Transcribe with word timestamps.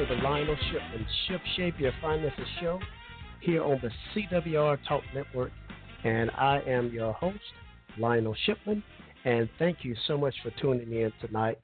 To 0.00 0.06
the 0.06 0.22
Lionel 0.22 0.56
Shipman 0.72 1.06
Ship 1.28 1.40
Shape 1.56 1.78
Your 1.78 1.92
Finances 2.00 2.46
show 2.58 2.80
here 3.42 3.62
on 3.62 3.82
the 3.82 3.90
CWR 4.14 4.78
Talk 4.88 5.02
Network. 5.14 5.52
And 6.04 6.30
I 6.30 6.60
am 6.60 6.90
your 6.90 7.12
host, 7.12 7.36
Lionel 7.98 8.34
Shipman. 8.46 8.82
And 9.26 9.46
thank 9.58 9.84
you 9.84 9.94
so 10.06 10.16
much 10.16 10.34
for 10.42 10.52
tuning 10.58 10.90
in 10.90 11.12
tonight. 11.20 11.58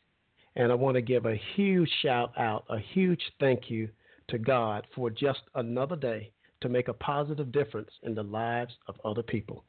And 0.55 0.71
I 0.71 0.75
want 0.75 0.97
to 0.97 1.01
give 1.01 1.25
a 1.25 1.41
huge 1.55 1.89
shout 2.03 2.39
out, 2.39 2.65
a 2.69 2.79
huge 2.79 3.23
thank 3.41 3.71
you 3.71 3.89
to 4.29 4.37
God 4.37 4.87
for 4.95 5.09
just 5.09 5.41
another 5.55 5.97
day 5.97 6.31
to 6.61 6.69
make 6.69 6.89
a 6.89 6.95
positive 6.95 7.51
difference 7.51 7.91
in 8.03 8.15
the 8.15 8.23
lives 8.23 8.75
of 8.87 8.97
other 9.03 9.23
people. 9.23 9.65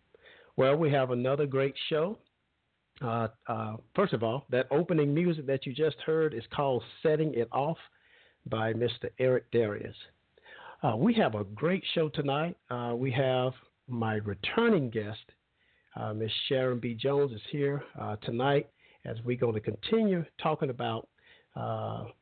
Well, 0.58 0.76
we 0.76 0.92
have 0.92 1.12
another 1.12 1.46
great 1.46 1.76
show. 1.88 2.18
Uh, 3.02 3.30
uh, 3.48 3.78
first 3.96 4.12
of 4.12 4.24
all, 4.24 4.44
that 4.50 4.68
opening 4.72 5.14
music 5.14 5.48
that 5.48 5.66
you 5.66 5.74
just 5.74 5.98
heard 6.06 6.34
is 6.34 6.44
called 6.54 6.84
Setting 7.02 7.34
It 7.34 7.48
Off 7.54 7.78
by 8.50 8.74
Mr. 8.74 9.10
Eric 9.20 9.50
Darius. 9.52 9.96
Uh, 10.84 10.96
we 10.96 11.14
have 11.16 11.36
a 11.36 11.44
great 11.44 11.84
show 11.94 12.10
tonight. 12.10 12.56
Uh, 12.70 12.94
we 12.96 13.12
have 13.12 13.54
my 13.88 14.16
returning 14.16 14.90
guest, 14.90 15.20
uh, 15.96 16.14
Miss 16.14 16.32
Sharon 16.48 16.80
B. 16.80 16.94
Jones, 16.94 17.32
is 17.32 17.42
here 17.52 17.84
uh, 18.00 18.16
tonight 18.18 18.70
as 19.06 19.18
we're 19.24 19.38
going 19.38 19.54
to 19.54 19.60
continue 19.60 20.24
talking 20.42 20.70
about 20.70 21.08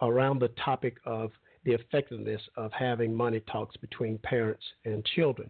around 0.01 0.39
the 0.39 0.47
topic 0.63 0.95
of 1.05 1.29
the 1.65 1.73
effectiveness 1.73 2.39
of 2.55 2.71
having 2.71 3.13
money 3.13 3.41
talks 3.51 3.75
between 3.77 4.17
parents 4.19 4.63
and 4.85 5.03
children. 5.15 5.49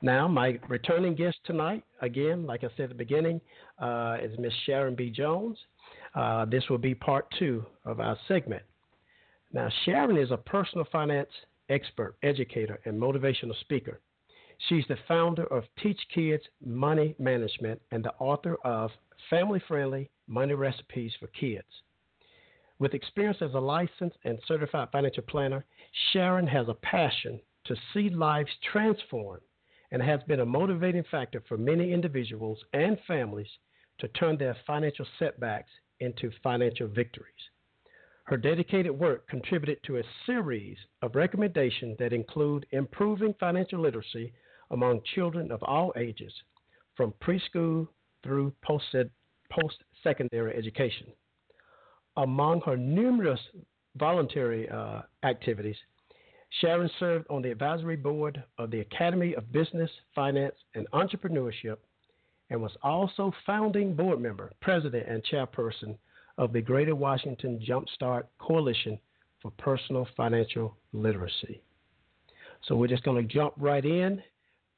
Now, 0.03 0.28
my 0.28 0.59
returning 0.69 1.15
guest 1.15 1.39
tonight, 1.45 1.83
again, 2.03 2.47
like 2.47 2.65
I 2.65 2.69
said 2.77 2.84
at 2.84 2.89
the 2.91 2.95
beginning, 2.95 3.41
uh, 3.78 4.19
is 4.22 4.39
Miss 4.39 4.53
Sharon 4.66 4.95
B. 4.95 5.11
Jones. 5.11 5.56
Uh, 6.15 6.45
this 6.45 6.62
will 6.69 6.78
be 6.78 6.95
part 6.95 7.27
two 7.39 7.65
of 7.84 8.00
our 8.00 8.16
segment. 8.28 8.62
Now, 9.56 9.71
Sharon 9.87 10.19
is 10.19 10.33
a 10.33 10.37
personal 10.37 10.87
finance 10.93 11.31
expert, 11.71 12.17
educator, 12.22 12.78
and 12.84 13.01
motivational 13.01 13.59
speaker. 13.60 14.03
She's 14.69 14.84
the 14.86 14.98
founder 15.09 15.45
of 15.45 15.65
Teach 15.83 15.98
Kids 16.15 16.42
Money 16.63 17.15
Management 17.19 17.81
and 17.91 18.04
the 18.04 18.13
author 18.19 18.57
of 18.66 18.91
Family 19.31 19.63
Friendly 19.66 20.10
Money 20.28 20.53
Recipes 20.53 21.15
for 21.19 21.28
Kids. 21.28 21.65
With 22.78 22.92
experience 22.92 23.39
as 23.41 23.54
a 23.54 23.59
licensed 23.59 24.19
and 24.25 24.39
certified 24.47 24.89
financial 24.92 25.22
planner, 25.22 25.65
Sharon 26.13 26.47
has 26.48 26.69
a 26.69 26.75
passion 26.75 27.41
to 27.65 27.77
see 27.95 28.10
lives 28.10 28.51
transformed 28.71 29.41
and 29.91 30.03
has 30.03 30.21
been 30.25 30.41
a 30.41 30.45
motivating 30.45 31.04
factor 31.10 31.42
for 31.48 31.57
many 31.57 31.95
individuals 31.95 32.59
and 32.75 32.98
families 33.07 33.48
to 34.01 34.09
turn 34.09 34.36
their 34.36 34.54
financial 34.66 35.07
setbacks 35.19 35.71
into 36.01 36.31
financial 36.42 36.89
victories. 36.89 37.33
Her 38.27 38.37
dedicated 38.37 38.91
work 38.93 39.28
contributed 39.28 39.83
to 39.84 39.99
a 39.99 40.03
series 40.27 40.77
of 41.01 41.15
recommendations 41.15 41.97
that 41.99 42.13
include 42.13 42.67
improving 42.73 43.34
financial 43.39 43.81
literacy 43.81 44.33
among 44.73 45.03
children 45.15 45.53
of 45.53 45.63
all 45.63 45.93
ages, 45.97 46.33
from 46.97 47.15
preschool 47.23 47.87
through 48.25 48.53
post 48.63 49.78
secondary 50.03 50.57
education. 50.57 51.07
Among 52.17 52.63
her 52.63 52.77
numerous 52.77 53.41
voluntary 53.97 54.69
uh, 54.69 55.03
activities, 55.22 55.77
Sharon 56.61 56.91
served 56.99 57.27
on 57.31 57.43
the 57.43 57.53
advisory 57.53 57.97
board 57.97 58.43
of 58.59 58.72
the 58.72 58.81
Academy 58.81 59.34
of 59.34 59.53
Business, 59.53 59.91
Finance, 60.15 60.57
and 60.75 60.91
Entrepreneurship 60.93 61.77
and 62.51 62.61
was 62.61 62.77
also 62.83 63.33
founding 63.45 63.95
board 63.95 64.21
member, 64.21 64.53
president, 64.61 65.09
and 65.09 65.25
chairperson 65.25 65.97
of 66.38 66.53
the 66.53 66.60
Greater 66.60 66.94
Washington 66.94 67.60
Jumpstart 67.66 68.24
Coalition 68.38 68.98
for 69.41 69.50
Personal 69.53 70.06
Financial 70.16 70.77
Literacy. 70.92 71.62
So 72.66 72.74
we're 72.74 72.88
just 72.88 73.04
going 73.04 73.27
to 73.27 73.34
jump 73.34 73.54
right 73.56 73.84
in. 73.84 74.22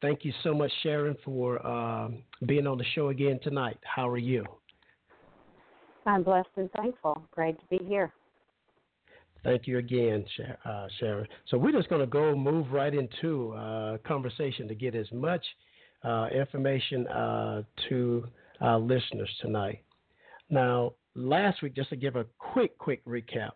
Thank 0.00 0.24
you 0.24 0.32
so 0.42 0.54
much, 0.54 0.70
Sharon, 0.82 1.16
for 1.24 1.64
um, 1.66 2.22
being 2.46 2.66
on 2.66 2.78
the 2.78 2.84
show 2.94 3.08
again 3.08 3.40
tonight. 3.42 3.78
How 3.82 4.08
are 4.08 4.18
you? 4.18 4.44
I'm 6.06 6.22
blessed 6.22 6.48
and 6.56 6.70
thankful. 6.72 7.22
Great 7.32 7.58
to 7.58 7.78
be 7.78 7.84
here. 7.84 8.12
Thank 9.44 9.66
you 9.66 9.78
again, 9.78 10.24
uh, 10.64 10.86
Sharon. 10.98 11.26
So 11.48 11.58
we're 11.58 11.72
just 11.72 11.88
going 11.88 12.00
to 12.00 12.06
go 12.06 12.34
move 12.34 12.70
right 12.72 12.92
into 12.92 13.52
a 13.54 13.94
uh, 13.94 13.98
conversation 13.98 14.68
to 14.68 14.74
get 14.74 14.94
as 14.94 15.06
much 15.12 15.44
uh, 16.04 16.26
information 16.34 17.06
uh, 17.08 17.62
to 17.88 18.26
our 18.60 18.78
listeners 18.78 19.30
tonight. 19.40 19.82
Now, 20.50 20.94
last 21.18 21.62
week, 21.62 21.74
just 21.74 21.90
to 21.90 21.96
give 21.96 22.16
a 22.16 22.26
quick, 22.38 22.78
quick 22.78 23.04
recap, 23.04 23.50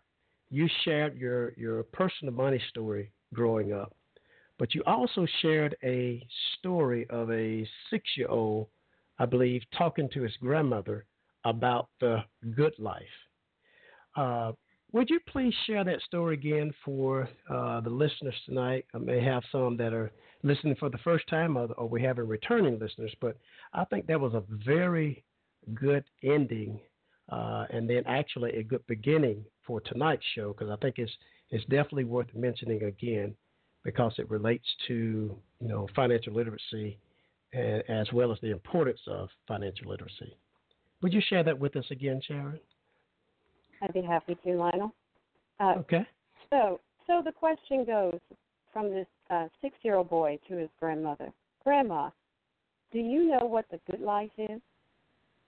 you 0.49 0.67
shared 0.83 1.17
your, 1.17 1.53
your 1.53 1.83
personal 1.83 2.33
money 2.33 2.61
story 2.69 3.11
growing 3.33 3.73
up, 3.73 3.93
but 4.59 4.75
you 4.75 4.83
also 4.85 5.25
shared 5.41 5.75
a 5.83 6.25
story 6.59 7.07
of 7.09 7.31
a 7.31 7.67
six 7.89 8.03
year 8.15 8.27
old, 8.27 8.67
I 9.17 9.25
believe, 9.25 9.61
talking 9.77 10.09
to 10.13 10.21
his 10.21 10.33
grandmother 10.39 11.05
about 11.45 11.89
the 11.99 12.23
good 12.55 12.73
life. 12.77 13.03
Uh, 14.15 14.51
would 14.91 15.09
you 15.09 15.19
please 15.27 15.53
share 15.65 15.83
that 15.83 16.01
story 16.01 16.35
again 16.35 16.71
for 16.85 17.27
uh, 17.49 17.81
the 17.81 17.89
listeners 17.89 18.35
tonight? 18.45 18.85
I 18.93 18.99
may 18.99 19.23
have 19.23 19.41
some 19.51 19.75
that 19.77 19.91
are 19.91 20.11
listening 20.43 20.75
for 20.75 20.89
the 20.89 20.99
first 20.99 21.27
time, 21.27 21.57
or, 21.57 21.65
or 21.73 21.89
we 21.89 22.03
have 22.03 22.19
a 22.19 22.23
returning 22.23 22.77
listeners, 22.77 23.13
but 23.19 23.37
I 23.73 23.85
think 23.85 24.05
that 24.05 24.19
was 24.19 24.35
a 24.35 24.43
very 24.63 25.23
good 25.73 26.03
ending, 26.23 26.79
uh, 27.33 27.65
and 27.71 27.89
then 27.89 28.03
actually 28.05 28.51
a 28.57 28.63
good 28.63 28.85
beginning 28.87 29.43
for 29.65 29.81
tonight's 29.81 30.23
show 30.35 30.53
because 30.53 30.69
I 30.69 30.75
think 30.77 30.95
it's 30.97 31.11
it's 31.49 31.63
definitely 31.65 32.03
worth 32.03 32.27
mentioning 32.35 32.83
again 32.83 33.35
because 33.83 34.13
it 34.17 34.29
relates 34.29 34.65
to 34.87 35.35
you 35.59 35.67
know 35.67 35.87
financial 35.95 36.33
literacy 36.33 36.97
and, 37.51 37.83
as 37.89 38.11
well 38.13 38.31
as 38.31 38.37
the 38.41 38.51
importance 38.51 38.99
of 39.07 39.29
financial 39.47 39.89
literacy. 39.89 40.37
Would 41.01 41.13
you 41.13 41.21
share 41.27 41.43
that 41.43 41.57
with 41.59 41.75
us 41.75 41.85
again, 41.91 42.21
Sharon? 42.25 42.59
I'd 43.81 43.93
be 43.93 44.01
happy 44.01 44.37
to, 44.45 44.53
Lionel. 44.53 44.93
Uh, 45.59 45.73
okay. 45.79 46.07
So, 46.49 46.79
so 47.07 47.21
the 47.23 47.31
question 47.31 47.83
goes 47.83 48.19
from 48.71 48.89
this 48.89 49.07
uh, 49.29 49.47
six-year-old 49.61 50.09
boy 50.09 50.39
to 50.47 50.55
his 50.55 50.69
grandmother, 50.79 51.31
"Grandma, 51.63 52.11
do 52.91 52.99
you 52.99 53.27
know 53.27 53.45
what 53.45 53.65
the 53.71 53.79
good 53.89 54.01
life 54.01 54.31
is?" 54.37 54.61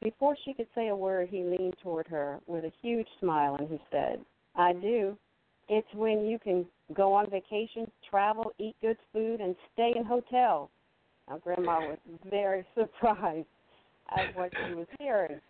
Before 0.05 0.37
she 0.45 0.53
could 0.53 0.67
say 0.75 0.89
a 0.89 0.95
word, 0.95 1.29
he 1.29 1.43
leaned 1.43 1.77
toward 1.81 2.05
her 2.09 2.39
with 2.45 2.63
a 2.63 2.71
huge 2.83 3.07
smile 3.19 3.55
and 3.55 3.67
he 3.67 3.79
said, 3.89 4.23
"I 4.55 4.71
do. 4.73 5.17
It's 5.67 5.91
when 5.95 6.27
you 6.27 6.37
can 6.37 6.67
go 6.93 7.11
on 7.11 7.27
vacation, 7.31 7.89
travel, 8.07 8.53
eat 8.59 8.75
good 8.81 8.99
food, 9.11 9.41
and 9.41 9.55
stay 9.73 9.93
in 9.95 10.05
hotels." 10.05 10.69
Now, 11.27 11.39
Grandma 11.39 11.79
was 11.79 11.97
very 12.23 12.63
surprised 12.75 13.47
at 14.15 14.35
what 14.35 14.51
she 14.55 14.75
was 14.75 14.85
hearing. 14.99 15.41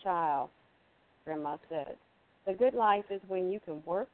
Child, 0.00 0.50
Grandma 1.24 1.56
said. 1.68 1.96
The 2.46 2.52
good 2.52 2.74
life 2.74 3.10
is 3.10 3.20
when 3.26 3.50
you 3.50 3.58
can 3.58 3.82
work, 3.84 4.10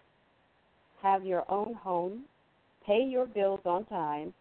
have 1.02 1.26
your 1.26 1.44
own 1.50 1.74
home, 1.74 2.24
pay 2.86 3.02
your 3.02 3.26
bills 3.26 3.60
on 3.66 3.84
time, 3.84 4.32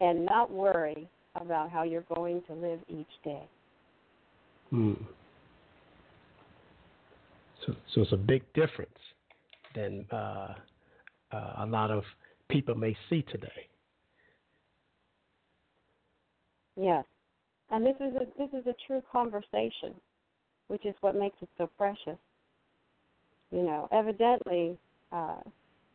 and 0.00 0.24
not 0.24 0.50
worry 0.50 1.08
about 1.36 1.70
how 1.70 1.84
you're 1.84 2.04
going 2.12 2.42
to 2.48 2.54
live 2.54 2.80
each 2.88 3.22
day. 3.22 3.48
Hmm. 4.74 4.94
So, 7.64 7.74
so 7.94 8.00
it's 8.00 8.12
a 8.12 8.16
big 8.16 8.42
difference 8.54 8.90
than 9.72 10.04
uh, 10.10 10.54
uh, 11.32 11.52
a 11.58 11.66
lot 11.66 11.92
of 11.92 12.02
people 12.48 12.74
may 12.74 12.96
see 13.08 13.22
today. 13.22 13.68
Yes, 16.76 17.04
and 17.70 17.86
this 17.86 17.94
is 18.00 18.16
a 18.16 18.26
this 18.36 18.48
is 18.52 18.66
a 18.66 18.74
true 18.88 19.00
conversation 19.12 19.94
which 20.66 20.84
is 20.84 20.94
what 21.02 21.14
makes 21.14 21.36
it 21.40 21.48
so 21.56 21.68
precious. 21.78 22.18
You 23.52 23.62
know, 23.62 23.86
evidently, 23.92 24.76
uh, 25.12 25.36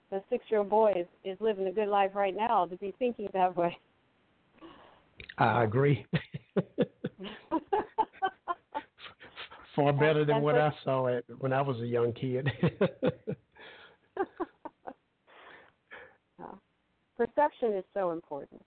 the 0.09 0.23
six-year-old 0.29 0.69
boy 0.69 0.93
is, 0.95 1.07
is 1.25 1.37
living 1.41 1.67
a 1.67 1.71
good 1.71 1.89
life 1.89 2.11
right 2.13 2.35
now 2.35 2.65
to 2.65 2.77
be 2.77 2.93
thinking 2.97 3.27
that 3.33 3.57
way. 3.57 3.77
I 5.37 5.63
agree. 5.65 6.05
Far 9.83 9.93
better 9.93 10.25
than 10.25 10.41
what 10.41 10.55
I 10.55 10.73
saw 10.83 11.07
it 11.07 11.25
when 11.39 11.53
I 11.53 11.61
was 11.61 11.79
a 11.81 11.87
young 11.87 12.13
kid. 12.13 12.49
Perception 17.17 17.73
is 17.73 17.83
so 17.93 18.11
important, 18.11 18.61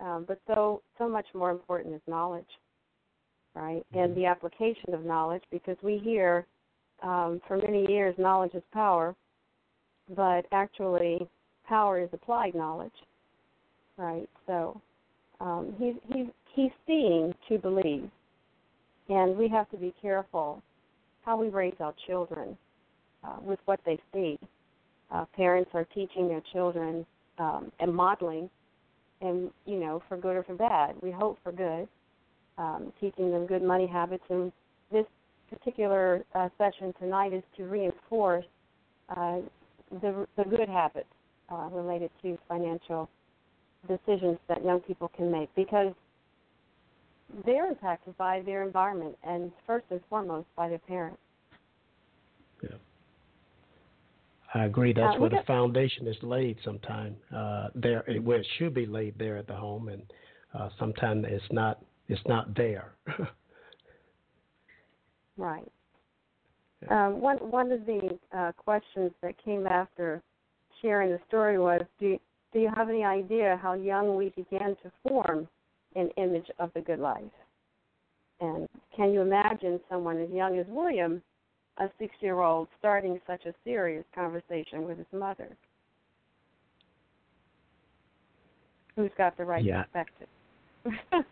um, 0.00 0.24
but 0.26 0.40
so 0.46 0.80
so 0.96 1.06
much 1.08 1.26
more 1.34 1.50
important 1.50 1.94
is 1.94 2.00
knowledge 2.06 2.46
right? 3.56 3.84
Mm-hmm. 3.92 3.98
And 3.98 4.16
the 4.16 4.26
application 4.26 4.94
of 4.94 5.04
knowledge, 5.04 5.42
because 5.50 5.76
we 5.82 5.98
hear 5.98 6.46
um, 7.02 7.40
for 7.48 7.56
many 7.56 7.90
years 7.90 8.14
knowledge 8.18 8.54
is 8.54 8.62
power, 8.72 9.16
but 10.14 10.46
actually 10.52 11.26
power 11.66 12.00
is 12.00 12.08
applied 12.12 12.54
knowledge, 12.54 12.92
right? 13.96 14.28
So 14.46 14.80
um, 15.40 15.74
he's 15.78 15.94
he's 16.14 16.26
he's 16.54 16.70
seeing 16.86 17.34
to 17.48 17.58
believe, 17.58 18.08
and 19.08 19.36
we 19.36 19.48
have 19.48 19.70
to 19.70 19.76
be 19.76 19.94
careful 20.00 20.62
how 21.24 21.36
we 21.36 21.48
raise 21.48 21.74
our 21.80 21.94
children 22.06 22.56
uh, 23.24 23.36
with 23.42 23.58
what 23.64 23.80
they 23.84 23.98
see. 24.12 24.38
Uh, 25.10 25.24
parents 25.36 25.70
are 25.74 25.84
teaching 25.94 26.28
their 26.28 26.42
children 26.52 27.06
um, 27.38 27.70
and 27.80 27.94
modeling, 27.94 28.48
and 29.20 29.50
you 29.64 29.78
know 29.78 30.02
for 30.08 30.16
good 30.16 30.36
or 30.36 30.42
for 30.42 30.54
bad. 30.54 30.94
We 31.02 31.10
hope 31.10 31.38
for 31.42 31.52
good, 31.52 31.88
um, 32.58 32.92
teaching 33.00 33.30
them 33.30 33.46
good 33.46 33.62
money 33.62 33.86
habits. 33.86 34.24
And 34.28 34.52
this 34.90 35.06
particular 35.50 36.24
uh, 36.34 36.48
session 36.58 36.92
tonight 36.98 37.32
is 37.32 37.42
to 37.56 37.64
reinforce 37.64 38.44
uh, 39.10 39.38
the, 40.00 40.26
the 40.36 40.44
good 40.44 40.68
habits 40.68 41.06
uh, 41.50 41.68
related 41.70 42.10
to 42.22 42.36
financial 42.48 43.08
decisions 43.86 44.38
that 44.48 44.64
young 44.64 44.80
people 44.80 45.10
can 45.16 45.30
make 45.30 45.54
because 45.54 45.92
they're 47.44 47.68
impacted 47.68 48.16
by 48.16 48.40
their 48.42 48.62
environment 48.62 49.16
and 49.24 49.50
first 49.66 49.86
and 49.90 50.00
foremost 50.08 50.46
by 50.56 50.68
their 50.68 50.78
parents. 50.78 51.18
Yeah. 52.62 52.76
I 54.54 54.64
agree. 54.64 54.92
That's 54.92 55.16
uh, 55.16 55.20
where 55.20 55.30
the 55.30 55.42
foundation 55.46 56.06
is 56.06 56.16
laid. 56.22 56.58
Sometime 56.64 57.16
uh, 57.34 57.68
there, 57.74 58.04
where 58.22 58.38
it 58.38 58.46
should 58.58 58.74
be 58.74 58.86
laid 58.86 59.18
there 59.18 59.36
at 59.36 59.46
the 59.46 59.54
home, 59.54 59.88
and 59.88 60.02
uh, 60.54 60.70
sometimes 60.78 61.26
it's 61.28 61.44
not 61.50 61.82
it's 62.08 62.22
not 62.26 62.54
there. 62.54 62.92
right. 65.36 65.70
Yeah. 66.82 67.06
Um, 67.06 67.20
one 67.20 67.38
one 67.38 67.72
of 67.72 67.84
the 67.86 68.18
uh, 68.36 68.52
questions 68.52 69.10
that 69.22 69.34
came 69.44 69.66
after 69.66 70.22
sharing 70.80 71.10
the 71.10 71.20
story 71.28 71.58
was, 71.58 71.82
do 71.98 72.18
do 72.52 72.60
you 72.60 72.70
have 72.74 72.88
any 72.88 73.04
idea 73.04 73.58
how 73.60 73.74
young 73.74 74.16
we 74.16 74.30
began 74.30 74.76
to 74.82 74.92
form 75.06 75.48
an 75.96 76.10
image 76.16 76.46
of 76.58 76.70
the 76.74 76.80
good 76.80 76.98
life? 76.98 77.22
And 78.40 78.68
can 78.94 79.12
you 79.12 79.22
imagine 79.22 79.80
someone 79.88 80.20
as 80.20 80.30
young 80.30 80.58
as 80.58 80.66
William, 80.68 81.22
a 81.78 81.88
six-year-old, 81.98 82.68
starting 82.78 83.20
such 83.26 83.46
a 83.46 83.54
serious 83.64 84.04
conversation 84.14 84.84
with 84.84 84.98
his 84.98 85.06
mother? 85.12 85.56
Who's 88.94 89.10
got 89.16 89.36
the 89.36 89.44
right 89.44 89.64
yeah. 89.64 89.82
perspective? 89.84 90.28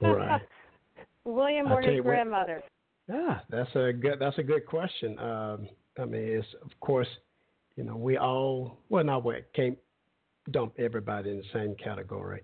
right. 0.01 0.41
William 1.25 1.73
or 1.73 1.81
his 1.81 2.01
grandmother? 2.03 2.63
What, 3.07 3.17
yeah, 3.17 3.39
that's 3.51 3.75
a 3.75 3.93
good 3.93 4.19
that's 4.21 4.39
a 4.39 4.43
good 4.43 4.67
question. 4.67 5.19
Um, 5.19 5.69
I 5.99 6.05
mean, 6.05 6.23
it's 6.23 6.47
of 6.63 6.71
course, 6.81 7.09
you 7.77 7.85
know, 7.85 7.97
we 7.97 8.17
all 8.19 8.79
well, 8.89 9.05
not 9.05 9.25
we 9.25 9.37
can't 9.55 9.79
dump 10.51 10.75
everybody 10.79 11.31
in 11.31 11.39
the 11.39 11.45
same 11.53 11.75
category, 11.83 12.43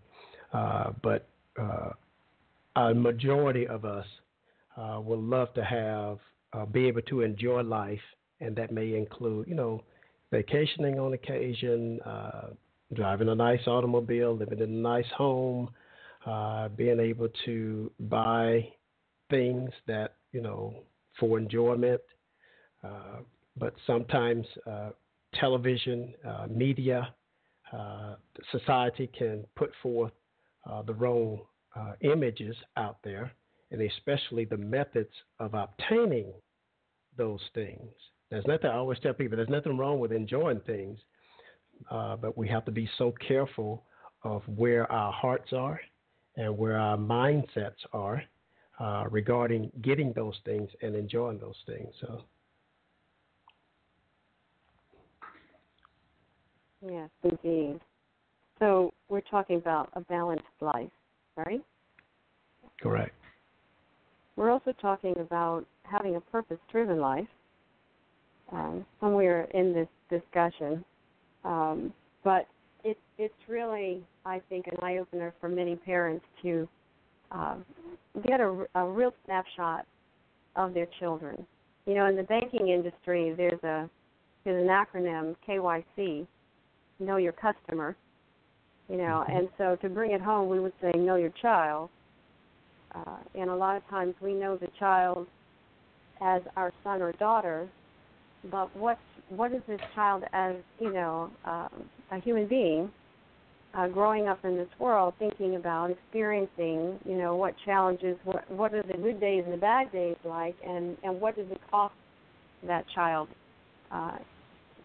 uh, 0.52 0.92
but 1.02 1.28
uh, 1.60 1.90
a 2.88 2.94
majority 2.94 3.66
of 3.66 3.84
us 3.84 4.06
uh, 4.76 5.00
would 5.00 5.18
love 5.18 5.52
to 5.54 5.64
have 5.64 6.18
uh, 6.52 6.66
be 6.66 6.87
able 6.87 7.02
to 7.02 7.20
enjoy 7.20 7.62
life, 7.62 8.00
and 8.40 8.56
that 8.56 8.72
may 8.72 8.94
include, 8.94 9.46
you 9.46 9.54
know, 9.54 9.82
vacationing 10.30 10.99
on 10.99 11.12
occasion, 11.12 12.00
uh, 12.00 12.49
driving 12.94 13.28
a 13.28 13.34
nice 13.34 13.66
automobile, 13.66 14.37
living 14.37 14.58
in 14.58 14.70
a 14.70 14.88
nice 14.88 15.10
home 15.16 15.68
uh, 16.26 16.68
being 16.68 17.00
able 17.00 17.28
to 17.44 17.90
buy 18.00 18.68
things 19.30 19.70
that 19.87 20.16
you 20.32 20.40
know 20.42 20.75
for 21.18 21.38
enjoyment, 21.38 22.00
uh, 22.84 23.18
but 23.56 23.75
sometimes 23.87 24.46
uh, 24.66 24.90
television, 25.34 26.12
media, 26.49 27.14
society 28.50 29.08
can 29.16 29.44
put 29.56 29.70
forth 29.82 30.12
the 30.87 30.94
wrong 30.94 31.40
uh, 31.76 31.92
images 32.00 32.56
out 32.76 32.98
there, 33.04 33.32
and 33.70 33.80
especially 33.82 34.44
the 34.44 34.56
methods 34.56 35.12
of 35.38 35.54
obtaining 35.54 36.32
those 37.16 37.40
things. 37.54 37.90
There's 38.30 38.46
nothing, 38.46 38.70
I 38.70 38.76
always 38.76 38.98
tell 39.00 39.12
people, 39.12 39.36
there's 39.36 39.48
nothing 39.48 39.76
wrong 39.76 39.98
with 39.98 40.12
enjoying 40.12 40.60
things, 40.60 40.98
uh, 41.90 42.16
but 42.16 42.36
we 42.36 42.48
have 42.48 42.64
to 42.66 42.70
be 42.70 42.88
so 42.98 43.12
careful 43.26 43.84
of 44.22 44.42
where 44.46 44.90
our 44.90 45.12
hearts 45.12 45.52
are 45.52 45.80
and 46.36 46.56
where 46.56 46.78
our 46.78 46.96
mindsets 46.96 47.80
are 47.92 48.22
uh, 48.78 49.04
regarding 49.10 49.70
getting 49.82 50.12
those 50.12 50.36
things 50.44 50.70
and 50.82 50.94
enjoying 50.94 51.38
those 51.38 51.56
things. 51.66 51.92
So. 52.00 52.22
Yes, 56.86 57.10
indeed. 57.24 57.80
So 58.58 58.92
we're 59.08 59.20
talking 59.22 59.56
about 59.56 59.90
a 59.94 60.00
balanced 60.00 60.44
life, 60.60 60.90
right? 61.47 61.62
Correct. 62.82 63.14
We're 64.37 64.50
also 64.50 64.73
talking 64.80 65.14
about 65.18 65.66
having 65.82 66.16
a 66.16 66.20
purpose-driven 66.20 66.99
life. 66.99 67.28
Um, 68.52 68.85
somewhere 68.99 69.47
in 69.54 69.73
this 69.73 69.87
discussion, 70.11 70.85
um, 71.44 71.92
but 72.25 72.49
it, 72.82 72.99
it's 73.16 73.32
really, 73.47 74.02
I 74.26 74.40
think, 74.49 74.66
an 74.66 74.76
eye 74.82 74.99
opener 74.99 75.32
for 75.40 75.49
many 75.49 75.76
parents 75.76 76.25
to 76.42 76.68
uh, 77.30 77.54
get 78.26 78.40
a, 78.40 78.66
a 78.75 78.85
real 78.85 79.12
snapshot 79.25 79.87
of 80.56 80.75
their 80.75 80.88
children. 80.99 81.47
You 81.87 81.94
know, 81.94 82.06
in 82.06 82.16
the 82.16 82.25
banking 82.25 82.68
industry, 82.68 83.35
there's 83.37 83.62
a 83.62 83.88
there's 84.44 84.62
an 84.62 84.68
acronym 84.68 85.37
KYC, 85.47 86.26
Know 86.99 87.18
Your 87.18 87.32
Customer. 87.32 87.97
You 88.90 88.97
know, 88.97 89.25
mm-hmm. 89.25 89.37
and 89.37 89.49
so 89.56 89.76
to 89.82 89.88
bring 89.88 90.11
it 90.12 90.20
home, 90.20 90.49
we 90.49 90.59
would 90.59 90.73
say 90.82 90.90
Know 90.97 91.16
Your 91.16 91.32
Child. 91.40 91.90
Uh, 92.92 93.18
and 93.37 93.49
a 93.49 93.54
lot 93.54 93.76
of 93.76 93.87
times 93.88 94.14
we 94.20 94.35
know 94.35 94.56
the 94.56 94.66
child 94.78 95.28
as 96.20 96.42
our 96.56 96.73
son 96.82 97.00
or 97.00 97.12
daughter, 97.12 97.68
but 98.50 98.75
what 98.76 98.99
what 99.28 99.52
is 99.52 99.62
this 99.68 99.80
child 99.94 100.25
as 100.32 100.56
you 100.80 100.92
know 100.92 101.30
um, 101.44 101.88
a 102.11 102.18
human 102.20 102.49
being 102.49 102.90
uh, 103.75 103.87
growing 103.87 104.26
up 104.26 104.44
in 104.44 104.56
this 104.56 104.68
world, 104.80 105.14
thinking 105.20 105.54
about 105.54 105.90
experiencing, 105.90 106.99
you 107.04 107.16
know, 107.16 107.37
what 107.37 107.54
challenges, 107.64 108.16
what 108.25 108.50
what 108.50 108.75
are 108.75 108.82
the 108.82 108.99
good 108.99 109.20
days 109.20 109.44
and 109.44 109.52
the 109.52 109.59
bad 109.59 109.92
days 109.92 110.16
like, 110.25 110.56
and 110.66 110.97
and 111.04 111.20
what 111.20 111.37
does 111.37 111.47
it 111.50 111.61
cost 111.70 111.94
that 112.66 112.85
child 112.92 113.28
uh, 113.92 114.16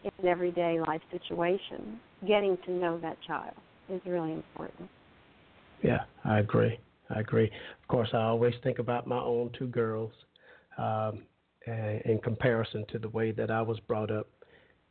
in 0.04 0.12
an 0.20 0.28
everyday 0.28 0.80
life 0.80 1.02
situation? 1.12 2.00
Getting 2.28 2.58
to 2.66 2.72
know 2.72 3.00
that 3.00 3.18
child 3.26 3.56
is 3.90 4.02
really 4.06 4.34
important. 4.34 4.90
Yeah, 5.84 6.02
I 6.24 6.40
agree. 6.40 6.80
I 7.10 7.20
agree. 7.20 7.46
Of 7.46 7.88
course, 7.88 8.10
I 8.14 8.18
always 8.18 8.54
think 8.64 8.80
about 8.80 9.08
my 9.08 9.20
own 9.20 9.52
two 9.58 9.68
girls 9.68 10.12
um, 10.78 11.24
in 11.68 12.20
comparison 12.24 12.86
to 12.92 13.00
the 13.00 13.10
way 13.10 13.32
that 13.32 13.52
I 13.52 13.62
was 13.62 13.80
brought 13.82 14.12
up, 14.12 14.28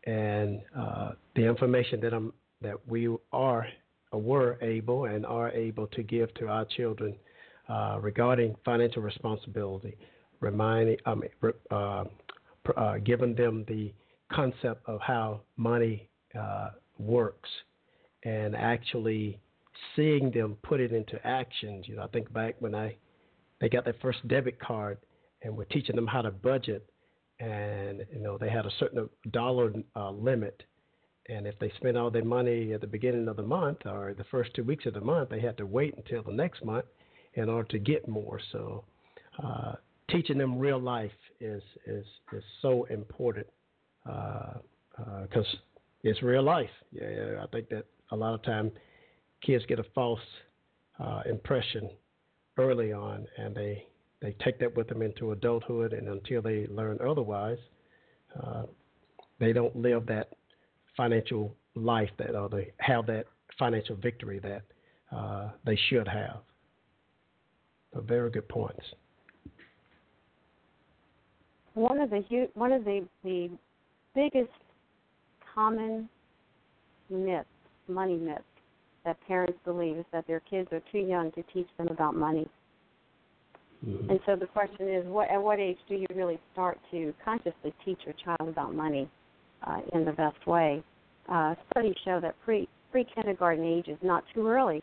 and 0.04 0.60
uh, 0.76 1.12
the 1.34 1.42
information 1.46 2.00
that 2.00 2.12
I'm 2.12 2.32
that 2.62 2.76
we 2.88 3.08
are 3.32 3.66
were 4.12 4.58
able 4.62 5.06
and 5.06 5.26
are 5.26 5.50
able 5.50 5.86
to 5.88 6.02
give 6.02 6.32
to 6.34 6.48
our 6.48 6.64
children 6.64 7.14
uh, 7.68 7.98
regarding 8.00 8.54
financial 8.64 9.02
responsibility, 9.02 9.96
reminding, 10.40 10.96
I 11.06 11.14
mean, 11.14 11.30
uh, 11.70 12.04
uh, 12.76 12.98
giving 12.98 13.34
them 13.34 13.64
the 13.68 13.92
concept 14.32 14.82
of 14.86 15.00
how 15.00 15.40
money 15.56 16.08
uh, 16.38 16.70
works, 16.98 17.48
and 18.24 18.54
actually 18.56 19.38
seeing 19.96 20.30
them 20.30 20.56
put 20.62 20.80
it 20.80 20.92
into 20.92 21.24
actions. 21.26 21.86
You 21.88 21.96
know, 21.96 22.02
I 22.02 22.08
think 22.08 22.32
back 22.32 22.56
when 22.60 22.74
I 22.74 22.96
they 23.60 23.68
got 23.68 23.84
their 23.84 23.96
first 24.02 24.26
debit 24.28 24.58
card, 24.60 24.98
and 25.42 25.56
we're 25.56 25.64
teaching 25.64 25.96
them 25.96 26.06
how 26.06 26.22
to 26.22 26.30
budget, 26.30 26.86
and 27.40 28.04
you 28.12 28.20
know 28.20 28.38
they 28.38 28.50
had 28.50 28.66
a 28.66 28.70
certain 28.78 29.08
dollar 29.30 29.72
uh, 29.96 30.10
limit 30.10 30.62
and 31.28 31.46
if 31.46 31.58
they 31.58 31.72
spent 31.76 31.96
all 31.96 32.10
their 32.10 32.24
money 32.24 32.72
at 32.72 32.80
the 32.80 32.86
beginning 32.86 33.28
of 33.28 33.36
the 33.36 33.42
month 33.42 33.86
or 33.86 34.14
the 34.16 34.24
first 34.24 34.52
two 34.54 34.62
weeks 34.62 34.84
of 34.86 34.94
the 34.94 35.00
month, 35.00 35.30
they 35.30 35.40
had 35.40 35.56
to 35.56 35.66
wait 35.66 35.94
until 35.96 36.22
the 36.22 36.32
next 36.32 36.64
month 36.64 36.84
in 37.34 37.48
order 37.48 37.66
to 37.68 37.78
get 37.78 38.06
more. 38.08 38.38
So, 38.52 38.84
uh, 39.42 39.74
teaching 40.10 40.36
them 40.38 40.58
real 40.58 40.78
life 40.78 41.10
is 41.40 41.62
is 41.86 42.04
is 42.32 42.44
so 42.60 42.84
important 42.84 43.46
because 44.04 44.60
uh, 44.98 45.40
uh, 45.40 45.42
it's 46.02 46.22
real 46.22 46.42
life. 46.42 46.70
Yeah, 46.92 47.42
I 47.42 47.46
think 47.46 47.70
that 47.70 47.86
a 48.10 48.16
lot 48.16 48.34
of 48.34 48.42
time 48.42 48.70
kids 49.42 49.64
get 49.66 49.78
a 49.78 49.84
false 49.94 50.20
uh, 50.98 51.22
impression 51.26 51.90
early 52.56 52.92
on, 52.92 53.26
and 53.36 53.54
they 53.54 53.86
they 54.20 54.34
take 54.42 54.58
that 54.60 54.74
with 54.74 54.88
them 54.88 55.02
into 55.02 55.32
adulthood, 55.32 55.92
and 55.92 56.08
until 56.08 56.40
they 56.40 56.66
learn 56.68 56.98
otherwise, 57.06 57.58
uh, 58.42 58.62
they 59.38 59.52
don't 59.52 59.76
live 59.76 60.06
that 60.06 60.30
financial 60.96 61.54
life 61.74 62.10
that 62.18 62.34
or 62.34 62.48
they 62.48 62.72
have 62.78 63.06
that 63.06 63.26
financial 63.58 63.96
victory 63.96 64.38
that 64.40 64.62
uh, 65.14 65.50
they 65.66 65.78
should 65.88 66.08
have. 66.08 66.38
So 67.92 68.00
very 68.00 68.30
good 68.30 68.48
points. 68.48 68.84
One 71.74 72.00
of 72.00 72.10
the 72.10 72.48
one 72.54 72.72
of 72.72 72.84
the 72.84 73.06
the 73.24 73.50
biggest 74.14 74.50
common 75.54 76.08
myths, 77.10 77.48
money 77.88 78.16
myths, 78.16 78.42
that 79.04 79.16
parents 79.26 79.58
believe 79.64 79.98
is 79.98 80.04
that 80.12 80.26
their 80.26 80.40
kids 80.40 80.68
are 80.72 80.82
too 80.90 80.98
young 80.98 81.30
to 81.32 81.42
teach 81.52 81.68
them 81.78 81.88
about 81.88 82.16
money. 82.16 82.48
Mm-hmm. 83.86 84.10
And 84.10 84.20
so 84.24 84.36
the 84.36 84.46
question 84.46 84.88
is, 84.88 85.04
what 85.06 85.30
at 85.30 85.42
what 85.42 85.58
age 85.58 85.76
do 85.88 85.94
you 85.94 86.06
really 86.14 86.38
start 86.52 86.78
to 86.90 87.12
consciously 87.24 87.74
teach 87.84 87.98
your 88.06 88.14
child 88.24 88.48
about 88.48 88.74
money? 88.74 89.08
uh, 89.66 89.80
in 89.92 90.04
the 90.04 90.12
best 90.12 90.46
way. 90.46 90.82
Uh, 91.28 91.54
studies 91.70 91.94
show 92.04 92.20
that 92.20 92.34
pre 92.44 92.68
pre 92.90 93.06
kindergarten 93.14 93.64
age 93.64 93.88
is 93.88 93.98
not 94.02 94.24
too 94.34 94.46
early 94.46 94.82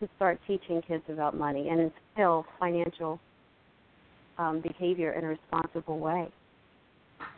to 0.00 0.08
start 0.16 0.38
teaching 0.46 0.82
kids 0.86 1.02
about 1.08 1.36
money 1.36 1.68
and 1.68 1.80
instill 1.80 2.44
financial 2.58 3.18
um, 4.38 4.60
behavior 4.60 5.12
in 5.12 5.24
a 5.24 5.28
responsible 5.28 5.98
way. 5.98 6.28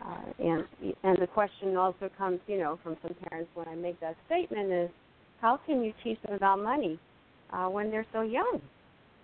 Uh, 0.04 0.32
and 0.38 0.64
and 1.02 1.18
the 1.20 1.26
question 1.26 1.76
also 1.76 2.10
comes, 2.16 2.40
you 2.46 2.58
know, 2.58 2.78
from 2.82 2.96
some 3.02 3.14
parents 3.28 3.50
when 3.54 3.68
I 3.68 3.74
make 3.74 3.98
that 4.00 4.16
statement 4.26 4.70
is, 4.70 4.90
how 5.40 5.58
can 5.66 5.82
you 5.82 5.92
teach 6.02 6.18
them 6.22 6.34
about 6.34 6.62
money 6.62 6.98
uh, 7.52 7.66
when 7.68 7.90
they're 7.90 8.06
so 8.12 8.22
young? 8.22 8.60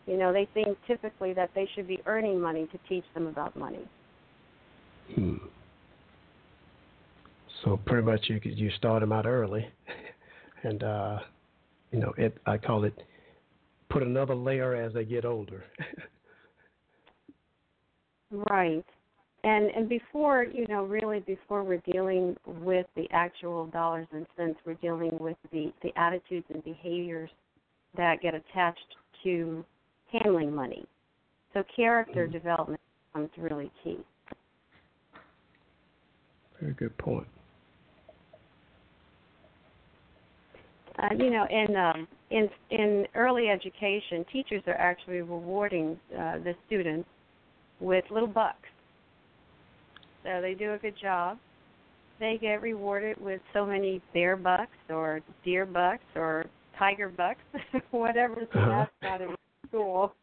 You 0.07 0.17
know, 0.17 0.33
they 0.33 0.49
think 0.55 0.79
typically 0.87 1.33
that 1.35 1.51
they 1.55 1.69
should 1.75 1.87
be 1.87 2.01
earning 2.07 2.41
money 2.41 2.67
to 2.73 2.79
teach 2.89 3.05
them 3.15 3.27
about 3.27 3.57
money. 3.57 3.87
Hmm. 5.15 5.37
So 7.65 7.79
pretty 7.85 8.07
much 8.07 8.21
you 8.29 8.41
you 8.43 8.71
start 8.79 9.01
them 9.01 9.13
out 9.13 9.27
early, 9.27 9.69
and 10.63 10.83
uh, 10.83 11.19
you 11.93 12.01
know 12.01 12.15
it. 12.17 12.39
I 12.47 12.57
call 12.57 12.85
it 12.85 12.95
put 13.91 14.03
another 14.03 14.35
layer 14.35 14.75
as 14.75 14.95
they 14.95 15.05
get 15.05 15.25
older. 15.25 15.65
right, 18.31 18.85
and 19.45 19.71
and 19.71 19.89
before 19.89 20.45
you 20.45 20.67
know 20.67 20.85
really 20.85 21.21
before 21.21 21.63
we're 21.63 21.83
dealing 21.93 22.37
with 22.47 22.87
the 22.97 23.07
actual 23.11 23.67
dollars 23.67 24.07
and 24.13 24.27
cents, 24.37 24.59
we're 24.67 24.75
dealing 24.75 25.17
with 25.19 25.37
the 25.53 25.73
the 25.83 25.91
attitudes 25.99 26.47
and 26.53 26.63
behaviors 26.65 27.31
that 27.97 28.21
get 28.21 28.35
attached 28.35 28.97
to 29.25 29.65
handling 30.13 30.55
money. 30.55 30.87
So 31.55 31.63
character 31.75 32.25
mm-hmm. 32.25 32.33
development 32.33 32.81
becomes 33.13 33.31
really 33.39 33.71
key. 33.83 33.99
Very 36.61 36.75
good 36.75 36.97
point. 36.99 37.27
Uh, 40.99 41.09
you 41.19 41.31
know, 41.31 41.47
in 41.49 41.77
um, 41.77 42.09
in 42.31 42.49
in 42.71 43.07
early 43.15 43.49
education, 43.49 44.25
teachers 44.31 44.63
are 44.67 44.75
actually 44.75 45.23
rewarding 45.23 45.99
uh, 46.13 46.39
the 46.39 46.55
students 46.67 47.09
with 47.81 48.05
little 48.11 48.29
bucks. 48.29 48.69
So 50.23 50.41
they 50.41 50.55
do 50.55 50.75
a 50.75 50.79
good 50.79 50.95
job. 51.01 51.39
They 52.19 52.39
get 52.41 52.61
rewarded 52.61 53.19
with 53.21 53.41
so 53.55 53.65
many 53.65 54.03
bear 54.13 54.37
bucks 54.37 54.77
or 54.91 55.21
deer 55.45 55.65
bucks 55.65 56.05
or 56.15 56.47
tiger 56.79 57.09
bucks, 57.09 57.41
whatever's 57.91 58.49
the 58.53 58.61
uh-huh. 58.61 58.87
mascot 59.03 59.21
in 59.23 59.35
school. 59.67 60.15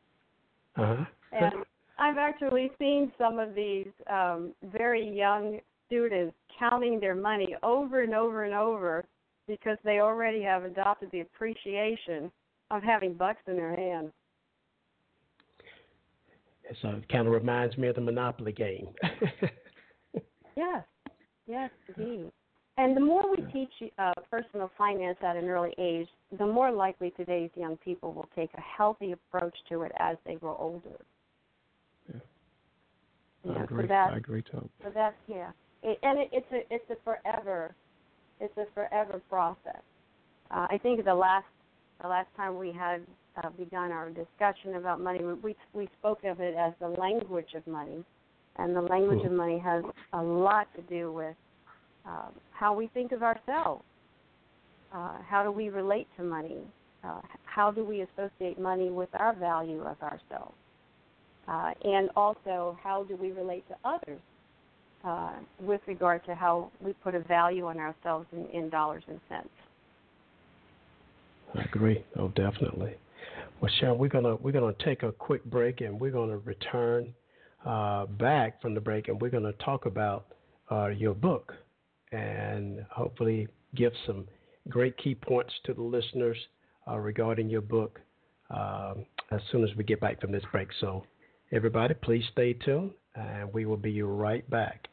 Uh-huh. 0.75 1.06
and 1.32 1.54
I've 1.98 2.20
actually 2.20 2.70
seen 2.77 3.12
some 3.18 3.39
of 3.39 3.56
these 3.56 3.88
um, 4.12 4.54
very 4.72 5.10
young 5.10 5.60
students 5.88 6.36
counting 6.60 7.00
their 7.00 7.16
money 7.16 7.56
over 7.63 8.04
and 8.04 8.13
over 8.13 8.44
and 8.44 8.54
over 8.54 9.06
because 9.48 9.77
they 9.84 10.00
already 10.00 10.44
have 10.44 10.66
adopted 10.66 11.10
the 11.12 11.22
appreciation 11.22 12.32
of 12.70 12.84
having 12.84 13.13
bucks 13.13 13.42
in 13.48 13.56
their 13.56 13.75
hand. 13.75 14.12
So 16.82 16.89
it 16.89 17.10
kind 17.10 17.27
of 17.27 17.34
reminds 17.34 17.77
me 17.77 17.88
of 17.88 17.96
the 17.96 18.01
Monopoly 18.01 18.51
game. 18.51 18.89
yes, 20.57 20.83
yes, 21.47 21.69
indeed. 21.95 22.31
And 22.77 22.95
the 22.95 23.01
more 23.01 23.23
we 23.29 23.43
teach 23.51 23.91
uh, 23.97 24.13
personal 24.29 24.69
finance 24.77 25.17
at 25.23 25.35
an 25.35 25.45
early 25.45 25.73
age, 25.79 26.07
the 26.37 26.45
more 26.45 26.71
likely 26.71 27.11
today's 27.17 27.49
young 27.55 27.77
people 27.77 28.13
will 28.13 28.29
take 28.35 28.51
a 28.55 28.61
healthy 28.61 29.13
approach 29.13 29.55
to 29.69 29.81
it 29.81 29.91
as 29.99 30.17
they 30.25 30.35
grow 30.35 30.55
older. 30.59 30.97
Yeah. 32.13 32.19
You 33.43 33.59
I 33.59 33.63
agree. 33.63 33.83
So 33.83 33.87
that, 33.87 34.13
I 34.13 34.17
agree 34.17 34.41
totally. 34.43 34.69
so 34.83 34.91
that's 34.93 35.15
yeah, 35.27 35.51
it, 35.81 35.97
and 36.03 36.19
it, 36.19 36.29
it's 36.31 36.51
a 36.51 36.73
it's 36.73 36.89
a 36.91 36.95
forever, 37.03 37.73
it's 38.39 38.55
a 38.57 38.65
forever 38.73 39.21
process. 39.29 39.81
Uh, 40.51 40.67
I 40.69 40.79
think 40.81 41.03
the 41.03 41.15
last 41.15 41.45
the 42.01 42.07
last 42.07 42.27
time 42.35 42.57
we 42.57 42.71
had 42.71 43.01
uh, 43.43 43.49
begun 43.57 43.91
our 43.91 44.09
discussion 44.09 44.75
about 44.75 45.01
money, 45.01 45.19
we 45.23 45.55
we 45.73 45.89
spoke 45.99 46.23
of 46.23 46.39
it 46.41 46.55
as 46.55 46.73
the 46.79 46.89
language 46.89 47.53
of 47.55 47.65
money, 47.65 48.03
and 48.57 48.75
the 48.75 48.81
language 48.81 49.19
Hmm. 49.21 49.27
of 49.27 49.31
money 49.33 49.59
has 49.59 49.83
a 50.13 50.21
lot 50.21 50.67
to 50.75 50.81
do 50.83 51.11
with 51.11 51.35
um, 52.05 52.31
how 52.51 52.73
we 52.73 52.87
think 52.87 53.11
of 53.11 53.23
ourselves. 53.23 53.83
Uh, 54.93 55.17
how 55.27 55.43
do 55.43 55.51
we 55.51 55.69
relate 55.69 56.07
to 56.17 56.23
money? 56.23 56.61
Uh, 57.03 57.21
how 57.43 57.71
do 57.71 57.83
we 57.83 58.01
associate 58.01 58.59
money 58.59 58.89
with 58.89 59.09
our 59.13 59.33
value 59.35 59.81
of 59.81 60.01
ourselves? 60.01 60.55
Uh, 61.47 61.71
and 61.83 62.09
also, 62.15 62.77
how 62.81 63.03
do 63.03 63.15
we 63.15 63.31
relate 63.31 63.63
to 63.69 63.75
others 63.85 64.19
uh, 65.03 65.33
with 65.61 65.81
regard 65.87 66.23
to 66.25 66.35
how 66.35 66.69
we 66.81 66.93
put 67.03 67.15
a 67.15 67.19
value 67.19 67.65
on 67.65 67.77
ourselves 67.79 68.27
in, 68.31 68.45
in 68.47 68.69
dollars 68.69 69.03
and 69.07 69.19
cents? 69.29 69.49
I 71.55 71.63
agree. 71.63 72.03
Oh, 72.17 72.29
definitely. 72.29 72.95
Well, 73.61 73.71
Sharon, 73.79 73.97
we're 73.97 74.09
gonna 74.09 74.35
we're 74.35 74.51
gonna 74.51 74.73
take 74.83 75.03
a 75.03 75.11
quick 75.11 75.43
break, 75.45 75.81
and 75.81 75.99
we're 75.99 76.11
gonna 76.11 76.37
return 76.37 77.13
uh, 77.67 78.05
back 78.05 78.62
from 78.62 78.74
the 78.74 78.81
break, 78.81 79.07
and 79.09 79.21
we're 79.21 79.29
gonna 79.29 79.53
talk 79.53 79.86
about 79.86 80.27
uh, 80.71 80.88
your 80.88 81.13
book, 81.13 81.53
and 82.12 82.86
hopefully 82.89 83.47
give 83.75 83.91
some 84.05 84.25
great 84.69 84.97
key 84.97 85.13
points 85.13 85.53
to 85.65 85.74
the 85.74 85.81
listeners 85.81 86.38
uh, 86.88 86.97
regarding 86.97 87.50
your 87.50 87.62
book 87.62 88.00
um, 88.50 89.05
as 89.31 89.41
soon 89.51 89.63
as 89.63 89.69
we 89.75 89.83
get 89.83 90.00
back 90.00 90.21
from 90.21 90.31
this 90.31 90.43
break. 90.51 90.69
So, 90.79 91.03
everybody, 91.51 91.93
please 91.93 92.24
stay 92.31 92.53
tuned, 92.53 92.91
and 93.15 93.53
we 93.53 93.65
will 93.65 93.77
be 93.77 94.01
right 94.01 94.50
back. 94.50 94.88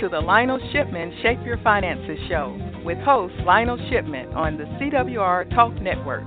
To 0.00 0.08
the 0.08 0.18
Lionel 0.18 0.58
Shipman 0.72 1.14
Shape 1.20 1.40
Your 1.44 1.58
Finances 1.58 2.18
show 2.26 2.56
with 2.82 2.96
host 3.00 3.34
Lionel 3.44 3.76
Shipman 3.90 4.28
on 4.28 4.56
the 4.56 4.64
CWR 4.64 5.54
Talk 5.54 5.74
Network. 5.74 6.22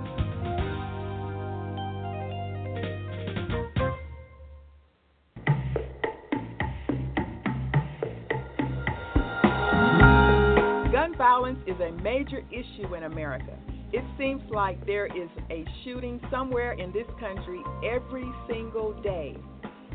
Gun 10.91 11.17
violence 11.17 11.57
is 11.65 11.75
a 11.79 11.91
major 12.03 12.43
issue 12.51 12.93
in 12.93 13.05
America. 13.05 13.57
It 13.91 14.03
seems 14.19 14.43
like 14.51 14.85
there 14.85 15.07
is 15.07 15.29
a 15.49 15.65
shooting 15.83 16.21
somewhere 16.29 16.73
in 16.73 16.91
this 16.91 17.07
country 17.19 17.61
every 17.83 18.29
single 18.47 18.93
day. 19.01 19.35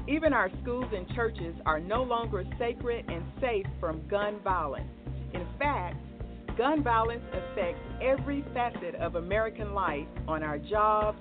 Even 0.09 0.33
our 0.33 0.51
schools 0.63 0.87
and 0.97 1.07
churches 1.15 1.55
are 1.67 1.79
no 1.79 2.03
longer 2.03 2.43
sacred 2.59 3.05
and 3.09 3.23
safe 3.43 3.67
from 3.79 4.01
gun 4.09 4.41
violence. 4.43 4.89
In 5.35 5.47
fact, 5.59 5.97
gun 6.57 6.83
violence 6.83 7.23
affects 7.29 7.81
every 8.01 8.43
facet 8.55 8.95
of 8.95 9.17
American 9.17 9.75
life 9.75 10.07
on 10.27 10.43
our 10.43 10.57
jobs, 10.57 11.19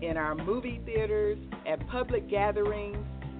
in 0.00 0.16
our 0.16 0.34
movie 0.34 0.80
theaters, 0.86 1.36
at 1.66 1.86
public 1.88 2.28
gatherings, 2.30 2.96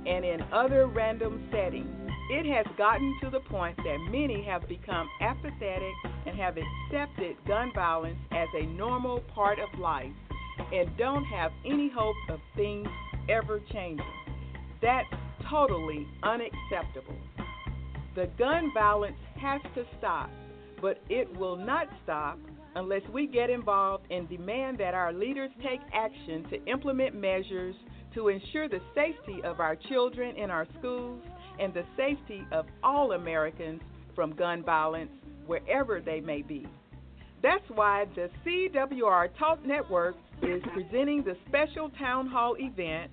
and 0.06 0.26
in 0.26 0.42
other 0.52 0.86
random 0.86 1.48
settings. 1.50 1.88
It 2.30 2.44
has 2.54 2.66
gotten 2.76 3.16
to 3.22 3.30
the 3.30 3.40
point 3.40 3.78
that 3.78 3.98
many 4.10 4.44
have 4.44 4.68
become 4.68 5.08
apathetic 5.22 5.94
and 6.26 6.36
have 6.38 6.58
accepted 6.58 7.36
gun 7.48 7.72
violence 7.74 8.18
as 8.30 8.48
a 8.60 8.66
normal 8.66 9.20
part 9.34 9.58
of 9.58 9.80
life 9.80 10.12
and 10.70 10.94
don't 10.98 11.24
have 11.24 11.50
any 11.64 11.88
hope 11.88 12.16
of 12.28 12.40
things 12.54 12.88
ever 13.30 13.58
changing. 13.72 14.21
That's 14.82 15.08
totally 15.48 16.06
unacceptable. 16.22 17.16
The 18.14 18.28
gun 18.38 18.72
violence 18.74 19.16
has 19.40 19.60
to 19.74 19.84
stop, 19.98 20.28
but 20.80 21.00
it 21.08 21.34
will 21.38 21.56
not 21.56 21.86
stop 22.02 22.38
unless 22.74 23.02
we 23.12 23.26
get 23.26 23.48
involved 23.48 24.04
and 24.10 24.28
demand 24.28 24.78
that 24.78 24.94
our 24.94 25.12
leaders 25.12 25.50
take 25.62 25.80
action 25.94 26.44
to 26.50 26.64
implement 26.70 27.14
measures 27.14 27.74
to 28.14 28.28
ensure 28.28 28.68
the 28.68 28.80
safety 28.94 29.40
of 29.44 29.60
our 29.60 29.76
children 29.76 30.36
in 30.36 30.50
our 30.50 30.66
schools 30.78 31.22
and 31.58 31.72
the 31.72 31.84
safety 31.96 32.44
of 32.50 32.66
all 32.82 33.12
Americans 33.12 33.80
from 34.14 34.34
gun 34.34 34.62
violence 34.62 35.10
wherever 35.46 36.00
they 36.00 36.20
may 36.20 36.42
be. 36.42 36.66
That's 37.42 37.64
why 37.74 38.06
the 38.14 38.28
CWR 38.44 39.28
Talk 39.38 39.64
Network 39.64 40.16
is 40.42 40.62
presenting 40.72 41.24
the 41.24 41.36
special 41.48 41.90
town 41.98 42.26
hall 42.26 42.54
event, 42.58 43.10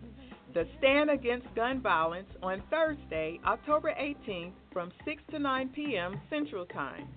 The 0.54 0.66
Stand 0.80 1.12
Against 1.12 1.46
Gun 1.56 1.80
Violence, 1.80 2.28
on 2.42 2.64
Thursday, 2.72 3.40
October 3.46 3.94
18th 4.02 4.54
from 4.74 4.92
6 5.06 5.22
to 5.30 5.38
9 5.38 5.70
p.m. 5.76 6.20
Central 6.28 6.66
Time. 6.66 7.08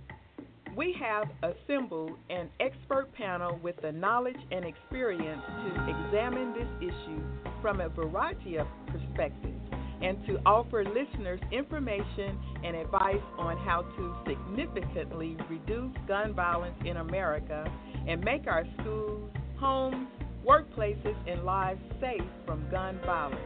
We 0.76 0.94
have 1.00 1.28
assembled 1.42 2.12
an 2.28 2.50
expert 2.60 3.08
panel 3.14 3.58
with 3.62 3.76
the 3.80 3.90
knowledge 3.90 4.36
and 4.50 4.66
experience 4.66 5.40
to 5.46 5.68
examine 5.88 6.52
this 6.52 6.68
issue 6.82 7.22
from 7.62 7.80
a 7.80 7.88
variety 7.88 8.56
of 8.56 8.66
perspectives 8.88 9.60
and 10.02 10.18
to 10.26 10.38
offer 10.44 10.84
listeners 10.84 11.40
information 11.52 12.38
and 12.64 12.76
advice 12.76 13.16
on 13.38 13.56
how 13.56 13.80
to 13.96 14.14
significantly 14.28 15.38
reduce 15.48 15.96
gun 16.06 16.34
violence 16.34 16.76
in 16.84 16.98
America 16.98 17.64
and 18.06 18.22
make 18.22 18.46
our 18.46 18.64
schools, 18.78 19.30
homes, 19.58 20.06
workplaces, 20.46 21.16
and 21.26 21.44
lives 21.44 21.80
safe 22.00 22.22
from 22.46 22.64
gun 22.70 23.00
violence. 23.04 23.40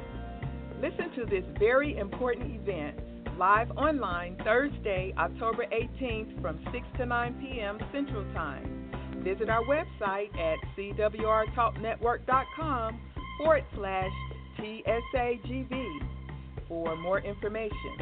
Listen 0.81 1.11
to 1.17 1.25
this 1.25 1.45
very 1.59 1.97
important 1.97 2.61
event 2.61 3.01
live 3.39 3.71
online 3.73 4.37
Thursday, 4.45 5.13
October 5.19 5.67
18th 5.67 6.41
from 6.41 6.59
6 6.73 6.87
to 6.99 7.07
9 7.07 7.35
p.m. 7.41 7.79
Central 7.93 8.25
Time. 8.33 8.91
Visit 9.23 9.51
our 9.51 9.63
website 9.65 10.35
at 10.39 10.57
cwrtalknetwork.com 10.77 13.01
forward 13.39 13.65
slash 13.75 14.13
TSAGV 14.59 15.85
for 16.69 16.97
more 16.97 17.21
information. 17.21 17.99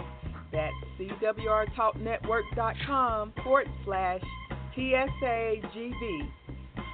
That's 0.52 0.74
cwrtalknetwork.com 1.00 3.32
forward 3.42 3.68
slash 3.84 4.20
TSAGV. 4.76 6.28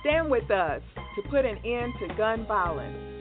Stand 0.01 0.31
with 0.31 0.51
us 0.51 0.81
to 1.17 1.23
put 1.29 1.45
an 1.45 1.59
end 1.59 1.93
to 2.01 2.15
gun 2.17 2.47
violence. 2.47 3.20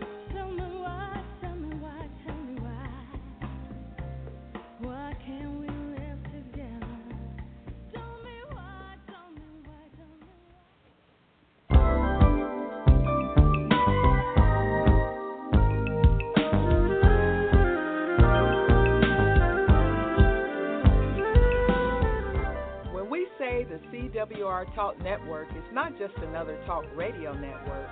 CWR 24.60 24.76
Talk 24.76 25.00
Network 25.02 25.48
is 25.52 25.64
not 25.74 25.98
just 25.98 26.14
another 26.18 26.58
talk 26.66 26.84
radio 26.96 27.34
network, 27.34 27.90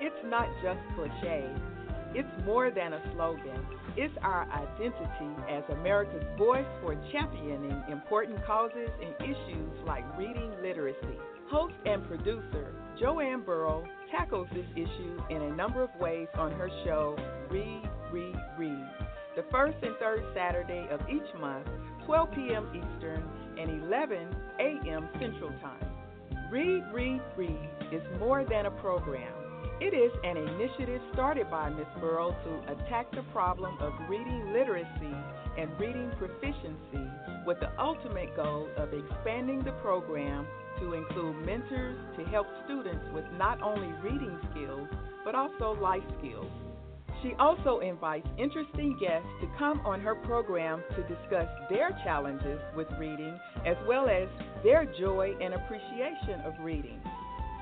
it's 0.00 0.16
not 0.24 0.48
just 0.62 0.78
cliche. 0.94 1.48
It's 2.14 2.44
more 2.46 2.70
than 2.70 2.94
a 2.94 3.12
slogan. 3.12 3.66
It's 3.96 4.14
our 4.22 4.48
identity 4.50 5.42
as 5.50 5.62
America's 5.76 6.24
voice 6.38 6.66
for 6.80 6.94
championing 7.12 7.82
important 7.90 8.44
causes 8.46 8.88
and 9.02 9.14
issues 9.20 9.86
like 9.86 10.04
reading 10.16 10.52
literacy. 10.62 11.18
Host 11.50 11.74
and 11.84 12.06
producer 12.06 12.72
Joanne 12.98 13.42
Burrow 13.42 13.84
tackles 14.10 14.48
this 14.54 14.66
issue 14.74 15.20
in 15.28 15.42
a 15.42 15.54
number 15.54 15.82
of 15.82 15.90
ways 16.00 16.28
on 16.38 16.52
her 16.52 16.70
show, 16.84 17.16
Read, 17.50 17.82
Read, 18.10 18.36
Read, 18.58 18.88
the 19.36 19.44
first 19.50 19.76
and 19.82 19.94
third 19.98 20.24
Saturday 20.34 20.86
of 20.90 21.00
each 21.10 21.40
month, 21.40 21.66
12 22.06 22.30
p.m. 22.32 22.68
Eastern 22.74 23.22
and 23.58 23.84
11 23.84 24.34
a.m. 24.60 25.08
Central 25.20 25.50
Time. 25.60 25.95
Read, 26.50 26.84
Read, 26.92 27.20
Read 27.36 27.68
is 27.90 28.02
more 28.20 28.44
than 28.44 28.66
a 28.66 28.70
program. 28.70 29.32
It 29.80 29.94
is 29.94 30.12
an 30.22 30.36
initiative 30.36 31.02
started 31.12 31.50
by 31.50 31.68
Ms. 31.70 31.86
Burrow 32.00 32.30
to 32.30 32.72
attack 32.72 33.10
the 33.10 33.24
problem 33.32 33.76
of 33.80 33.92
reading 34.08 34.52
literacy 34.52 35.16
and 35.58 35.68
reading 35.80 36.10
proficiency 36.18 37.10
with 37.44 37.58
the 37.58 37.70
ultimate 37.80 38.34
goal 38.36 38.68
of 38.76 38.90
expanding 38.94 39.64
the 39.64 39.72
program 39.82 40.46
to 40.78 40.94
include 40.94 41.44
mentors 41.44 41.98
to 42.16 42.24
help 42.26 42.46
students 42.64 43.04
with 43.12 43.24
not 43.36 43.60
only 43.60 43.92
reading 44.02 44.38
skills 44.52 44.88
but 45.24 45.34
also 45.34 45.72
life 45.82 46.04
skills. 46.18 46.50
She 47.22 47.32
also 47.40 47.80
invites 47.80 48.28
interesting 48.38 48.96
guests 49.00 49.28
to 49.40 49.48
come 49.58 49.80
on 49.84 50.00
her 50.00 50.14
program 50.14 50.82
to 50.94 51.02
discuss 51.02 51.48
their 51.68 51.90
challenges 52.04 52.60
with 52.76 52.86
reading 53.00 53.38
as 53.66 53.76
well 53.88 54.08
as 54.08 54.28
their 54.66 54.84
joy 54.98 55.32
and 55.40 55.54
appreciation 55.54 56.40
of 56.44 56.52
reading. 56.58 57.00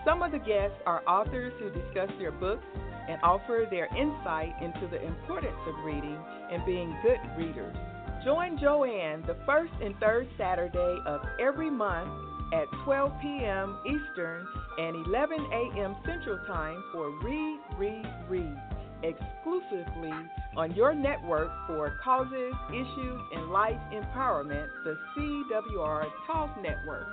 Some 0.07 0.23
of 0.23 0.33
the 0.33 0.39
guests 0.39 0.79
are 0.87 1.07
authors 1.07 1.53
who 1.61 1.69
discuss 1.69 2.09
their 2.19 2.33
books 2.33 2.65
and 3.09 3.21
offer 3.23 3.67
their 3.71 3.87
insight 3.95 4.55
into 4.63 4.89
the 4.89 5.05
importance 5.05 5.61
of 5.69 5.85
reading 5.85 6.19
and 6.51 6.65
being 6.65 6.97
good 7.03 7.21
readers. 7.37 7.77
Join 8.25 8.59
Joanne 8.59 9.23
the 9.27 9.37
first 9.45 9.75
and 9.83 9.95
third 9.99 10.29
Saturday 10.39 10.97
of 11.05 11.21
every 11.39 11.69
month 11.69 12.09
at 12.55 12.65
12 12.85 13.13
p.m. 13.21 13.77
Eastern 13.85 14.47
and 14.79 15.07
11 15.07 15.39
a.m. 15.53 15.97
Central 16.07 16.39
Time 16.47 16.83
for 16.91 17.11
Read, 17.23 17.59
Read, 17.77 18.07
Read, 18.31 18.57
exclusively 19.05 20.13
on 20.57 20.75
your 20.75 20.95
network 20.95 21.51
for 21.67 21.99
causes, 22.03 22.55
issues, 22.71 23.21
and 23.35 23.51
life 23.51 23.79
empowerment, 23.93 24.69
the 24.85 24.97
CWR 25.17 26.05
Talk 26.27 26.57
Network. 26.63 27.07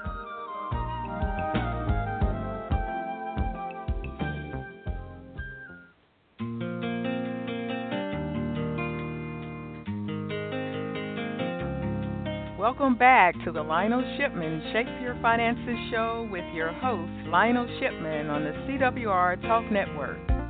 Welcome 12.57 12.95
back 12.95 13.35
to 13.43 13.51
the 13.51 13.61
Lionel 13.61 14.03
Shipman 14.17 14.61
Shape 14.71 14.87
Your 15.01 15.17
Finances 15.21 15.77
show 15.91 16.27
with 16.31 16.45
your 16.53 16.71
host, 16.71 17.11
Lionel 17.27 17.67
Shipman, 17.79 18.27
on 18.29 18.43
the 18.43 18.51
CWR 18.51 19.41
Talk 19.41 19.69
Network. 19.71 20.40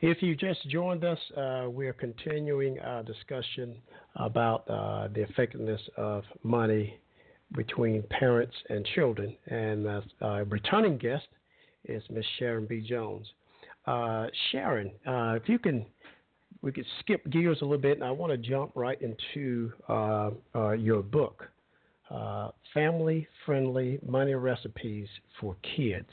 If 0.00 0.22
you 0.22 0.36
just 0.36 0.68
joined 0.68 1.04
us, 1.04 1.18
uh, 1.36 1.66
we 1.68 1.88
are 1.88 1.92
continuing 1.92 2.78
our 2.78 3.02
discussion 3.02 3.74
about 4.14 4.68
uh, 4.70 5.08
the 5.12 5.22
effectiveness 5.22 5.80
of 5.96 6.22
money 6.44 7.00
between 7.56 8.04
parents 8.04 8.54
and 8.68 8.86
children. 8.94 9.36
And 9.48 9.88
uh, 9.88 10.00
our 10.22 10.44
returning 10.44 10.98
guest 10.98 11.26
is 11.84 12.00
Miss 12.10 12.24
Sharon 12.38 12.66
B. 12.66 12.80
Jones. 12.80 13.26
Uh, 13.86 14.26
Sharon, 14.52 14.92
uh, 15.04 15.34
if 15.34 15.48
you 15.48 15.58
can, 15.58 15.84
we 16.62 16.70
could 16.70 16.86
skip 17.00 17.28
gears 17.30 17.58
a 17.62 17.64
little 17.64 17.78
bit, 17.78 17.96
and 17.96 18.04
I 18.04 18.12
want 18.12 18.30
to 18.30 18.38
jump 18.38 18.70
right 18.76 19.00
into 19.02 19.72
uh, 19.88 20.30
your 20.74 21.02
book, 21.02 21.48
Family 22.72 23.26
Friendly 23.44 23.98
Money 24.06 24.34
Recipes 24.34 25.08
for 25.40 25.56
Kids. 25.76 26.06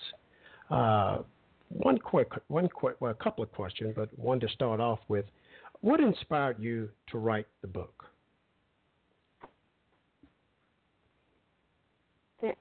One 1.69 1.97
quick, 1.97 2.31
one 2.47 2.69
quick, 2.69 2.95
well, 2.99 3.11
a 3.11 3.23
couple 3.23 3.43
of 3.43 3.51
questions, 3.51 3.93
but 3.95 4.09
one 4.17 4.39
to 4.39 4.47
start 4.49 4.79
off 4.79 4.99
with. 5.07 5.25
What 5.81 5.99
inspired 5.99 6.59
you 6.59 6.89
to 7.11 7.17
write 7.17 7.47
the 7.61 7.67
book? 7.67 8.05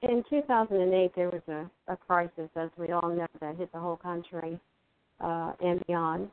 In 0.01 0.23
2008, 0.29 1.11
there 1.15 1.29
was 1.29 1.41
a, 1.47 1.91
a 1.91 1.97
crisis, 1.97 2.49
as 2.55 2.69
we 2.77 2.91
all 2.91 3.09
know, 3.09 3.27
that 3.39 3.55
hit 3.55 3.71
the 3.71 3.79
whole 3.79 3.97
country 3.97 4.59
uh, 5.21 5.51
and 5.63 5.85
beyond. 5.85 6.29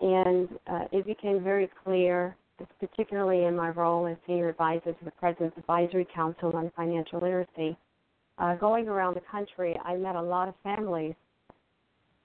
And 0.00 0.48
uh, 0.68 0.84
it 0.92 1.04
became 1.04 1.42
very 1.42 1.68
clear, 1.84 2.36
particularly 2.78 3.44
in 3.44 3.56
my 3.56 3.70
role 3.70 4.06
as 4.06 4.16
senior 4.26 4.48
advisor 4.48 4.92
to 4.92 5.04
the 5.04 5.10
President's 5.12 5.58
Advisory 5.58 6.06
Council 6.14 6.52
on 6.54 6.70
Financial 6.76 7.18
Literacy. 7.18 7.76
Uh, 8.38 8.54
going 8.54 8.86
around 8.88 9.14
the 9.14 9.22
country, 9.28 9.76
I 9.84 9.96
met 9.96 10.14
a 10.14 10.22
lot 10.22 10.46
of 10.46 10.54
families 10.62 11.14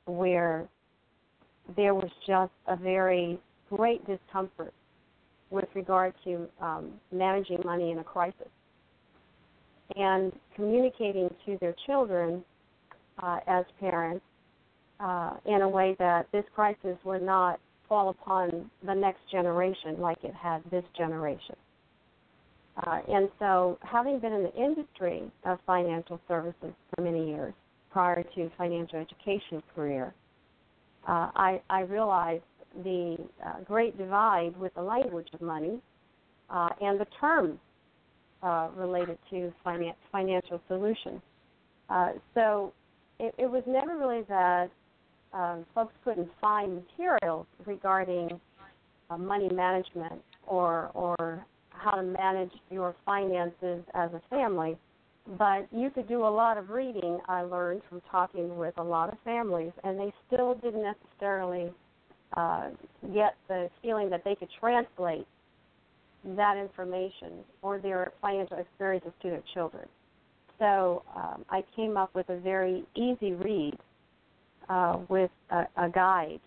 where 0.06 0.68
there 1.76 1.94
was 1.94 2.10
just 2.28 2.52
a 2.68 2.76
very 2.76 3.40
great 3.70 4.06
discomfort 4.06 4.74
with 5.50 5.68
regard 5.76 6.14
to 6.24 6.48
um, 6.62 6.92
managing 7.12 7.60
money 7.64 7.92
in 7.92 8.00
a 8.00 8.04
crisis 8.04 8.50
and 9.96 10.32
communicating 10.56 11.30
to 11.46 11.58
their 11.62 11.76
children 11.86 12.44
uh, 13.22 13.40
as 13.48 13.66
parents 13.80 14.26
uh, 15.00 15.34
in 15.46 15.62
a 15.62 15.70
way 15.70 15.96
that 16.00 16.26
this 16.32 16.46
crisis 16.56 16.98
would 17.04 17.22
not 17.22 17.60
fall 17.88 18.10
upon 18.10 18.70
the 18.86 18.94
next 18.94 19.20
generation 19.32 20.00
like 20.00 20.18
it 20.24 20.34
had 20.34 20.62
this 20.72 20.84
generation. 20.98 21.56
Uh, 22.88 23.00
and 23.08 23.30
so, 23.38 23.78
having 23.84 24.20
been 24.20 24.34
in 24.34 24.44
the 24.44 24.56
industry 24.56 25.32
of 25.46 25.60
financial 25.68 26.20
services 26.28 26.74
for 26.96 27.02
many 27.04 27.30
years, 27.30 27.54
prior 27.94 28.24
to 28.36 28.52
financial 28.58 29.00
education 29.00 29.62
career, 29.76 30.14
uh, 31.08 31.30
I, 31.36 31.62
I 31.70 31.82
realized 31.82 32.44
the 32.84 33.18
uh, 33.46 33.62
great 33.66 33.98
divide 33.98 34.58
with 34.58 34.74
the 34.74 34.82
language 34.82 35.28
of 35.34 35.42
money 35.42 35.80
uh, 36.50 36.70
and 36.82 37.00
the 37.00 37.06
terms 37.22 37.60
uh, 38.42 38.70
related 38.76 39.18
to 39.30 39.54
finan- 39.66 39.94
financial 40.12 40.60
solutions. 40.68 41.22
Uh, 41.90 42.10
so 42.34 42.74
it, 43.20 43.36
it, 43.38 43.50
was 43.50 43.64
never 43.68 43.98
really 43.98 44.24
that 44.28 44.70
um, 45.34 45.66
folks 45.76 45.94
couldn't 46.04 46.30
find 46.42 46.82
materials 46.98 47.46
regarding 47.66 48.30
uh, 49.10 49.18
money 49.18 49.50
management 49.50 50.22
or 50.48 50.90
or 50.94 51.46
how 51.70 51.92
to 51.92 52.04
manage 52.04 52.52
your 52.72 52.96
finances 53.06 53.84
as 53.94 54.10
a 54.14 54.22
family 54.30 54.78
but 55.38 55.68
you 55.72 55.90
could 55.90 56.08
do 56.08 56.26
a 56.26 56.28
lot 56.28 56.58
of 56.58 56.70
reading 56.70 57.18
i 57.28 57.42
learned 57.42 57.82
from 57.90 58.02
talking 58.12 58.58
with 58.58 58.74
a 58.78 58.84
lot 58.84 59.12
of 59.12 59.18
families 59.24 59.72
and 59.84 60.00
they 60.00 60.12
still 60.28 60.56
didn't 60.56 60.84
necessarily 60.84 61.72
uh, 62.36 62.70
get 63.14 63.36
the 63.48 63.70
feeling 63.82 64.10
that 64.10 64.24
they 64.24 64.36
could 64.36 64.50
translate 64.60 65.28
that 66.26 66.58
information 66.58 67.44
or 67.62 67.80
their 67.80 68.12
financial 68.22 68.58
experiences 68.58 69.12
to 69.22 69.30
their 69.30 69.44
children. 69.54 69.88
So 70.60 71.04
um, 71.16 71.46
i 71.50 71.64
came 71.76 71.98
up 71.98 72.14
with 72.16 72.30
a 72.30 72.40
very 72.40 72.86
easy 72.96 73.34
read 73.34 73.78
uh, 74.70 75.00
with 75.10 75.32
a, 75.50 75.66
a 75.78 75.90
guide 75.90 76.40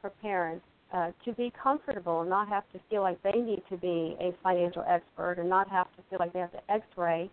for 0.00 0.10
parents 0.10 0.64
uh, 0.92 1.10
to 1.24 1.32
be 1.34 1.52
comfortable 1.62 2.20
and 2.20 2.30
not 2.30 2.48
have 2.48 2.64
to 2.72 2.80
feel 2.88 3.02
like 3.02 3.22
they 3.22 3.38
need 3.38 3.62
to 3.68 3.76
be 3.76 4.16
a 4.20 4.32
financial 4.42 4.84
expert 4.88 5.38
and 5.38 5.48
not 5.48 5.68
have 5.68 5.86
to 5.96 6.02
feel 6.08 6.18
like 6.18 6.32
they 6.32 6.38
have 6.38 6.52
to 6.52 6.70
x-ray 6.70 7.30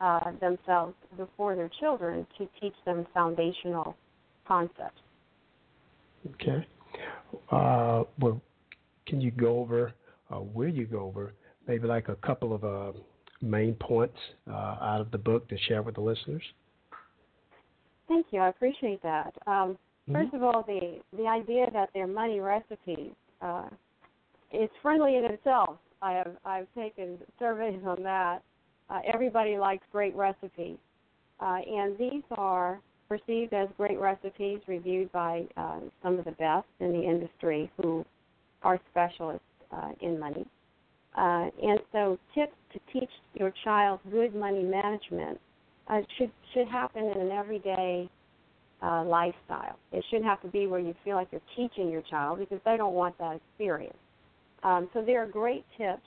uh, 0.00 0.32
themselves 0.40 0.94
before 1.16 1.54
their 1.54 1.70
children 1.80 2.26
to 2.38 2.48
teach 2.60 2.74
them 2.84 3.06
foundational 3.12 3.96
concepts. 4.46 5.00
Okay. 6.34 6.66
Uh, 7.50 8.04
well, 8.18 8.40
can 9.06 9.20
you 9.20 9.30
go 9.30 9.58
over, 9.58 9.92
uh, 10.34 10.40
will 10.40 10.68
you 10.68 10.86
go 10.86 11.00
over 11.00 11.32
maybe 11.66 11.86
like 11.86 12.08
a 12.08 12.16
couple 12.16 12.54
of 12.54 12.64
uh, 12.64 12.92
main 13.42 13.74
points 13.74 14.16
uh, 14.50 14.76
out 14.80 15.00
of 15.00 15.10
the 15.10 15.18
book 15.18 15.48
to 15.48 15.56
share 15.68 15.82
with 15.82 15.94
the 15.94 16.00
listeners? 16.00 16.42
Thank 18.08 18.26
you. 18.30 18.40
I 18.40 18.48
appreciate 18.48 19.02
that. 19.02 19.32
Um, 19.46 19.78
mm-hmm. 20.08 20.14
First 20.14 20.34
of 20.34 20.42
all, 20.42 20.64
the 20.66 20.98
the 21.16 21.26
idea 21.26 21.66
that 21.72 21.90
they're 21.94 22.08
money 22.08 22.40
recipes 22.40 23.12
uh, 23.40 23.68
is 24.52 24.68
friendly 24.82 25.16
in 25.16 25.24
itself. 25.24 25.78
I 26.02 26.12
have 26.12 26.32
I've 26.44 26.66
taken 26.74 27.18
surveys 27.38 27.80
on 27.86 28.02
that. 28.02 28.42
Uh, 28.90 29.00
everybody 29.12 29.56
likes 29.56 29.84
great 29.92 30.14
recipes, 30.16 30.78
uh, 31.40 31.58
and 31.66 31.96
these 31.96 32.22
are 32.32 32.80
perceived 33.08 33.52
as 33.52 33.68
great 33.76 33.98
recipes, 33.98 34.60
reviewed 34.66 35.10
by 35.12 35.44
uh, 35.56 35.80
some 36.02 36.18
of 36.18 36.24
the 36.24 36.32
best 36.32 36.66
in 36.80 36.92
the 36.92 37.02
industry 37.02 37.70
who 37.76 38.04
are 38.62 38.78
specialists 38.90 39.44
uh, 39.72 39.90
in 40.00 40.18
money. 40.18 40.46
Uh, 41.16 41.50
and 41.62 41.80
so, 41.92 42.18
tips 42.34 42.54
to 42.72 42.80
teach 42.92 43.10
your 43.34 43.52
child 43.64 43.98
good 44.10 44.34
money 44.34 44.62
management 44.62 45.38
uh, 45.88 46.00
should 46.16 46.30
should 46.54 46.68
happen 46.68 47.04
in 47.04 47.20
an 47.20 47.30
everyday 47.30 48.08
uh, 48.82 49.04
lifestyle. 49.04 49.76
It 49.92 50.04
shouldn't 50.08 50.26
have 50.26 50.40
to 50.42 50.48
be 50.48 50.66
where 50.66 50.80
you 50.80 50.94
feel 51.04 51.16
like 51.16 51.28
you're 51.32 51.40
teaching 51.56 51.90
your 51.90 52.02
child 52.02 52.38
because 52.38 52.60
they 52.64 52.76
don't 52.76 52.94
want 52.94 53.18
that 53.18 53.36
experience. 53.36 53.96
Um, 54.62 54.88
so 54.92 55.02
there 55.02 55.22
are 55.22 55.26
great 55.26 55.64
tips 55.76 56.02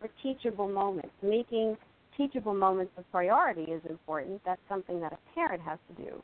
for 0.00 0.08
teachable 0.22 0.68
moments. 0.68 1.12
Making 1.22 1.76
teachable 2.20 2.54
moments 2.54 2.92
a 2.98 3.02
priority 3.04 3.62
is 3.62 3.80
important. 3.88 4.40
That's 4.44 4.60
something 4.68 5.00
that 5.00 5.12
a 5.12 5.34
parent 5.34 5.62
has 5.62 5.78
to 5.88 6.02
do. 6.02 6.22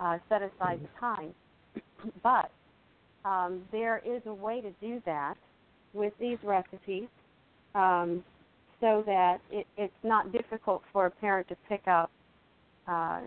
Uh, 0.00 0.18
set 0.28 0.42
aside 0.42 0.80
the 0.82 0.88
time. 0.98 1.34
but 2.22 2.50
um, 3.24 3.62
there 3.70 4.02
is 4.04 4.22
a 4.26 4.34
way 4.34 4.60
to 4.60 4.70
do 4.80 5.02
that 5.06 5.34
with 5.92 6.12
these 6.18 6.38
recipes. 6.42 7.08
Um, 7.74 8.24
so 8.80 9.02
that 9.06 9.38
it, 9.50 9.66
it's 9.76 9.92
not 10.02 10.32
difficult 10.32 10.82
for 10.92 11.06
a 11.06 11.10
parent 11.10 11.46
to 11.48 11.56
pick 11.68 11.86
up 11.86 12.10
uh, 12.88 13.20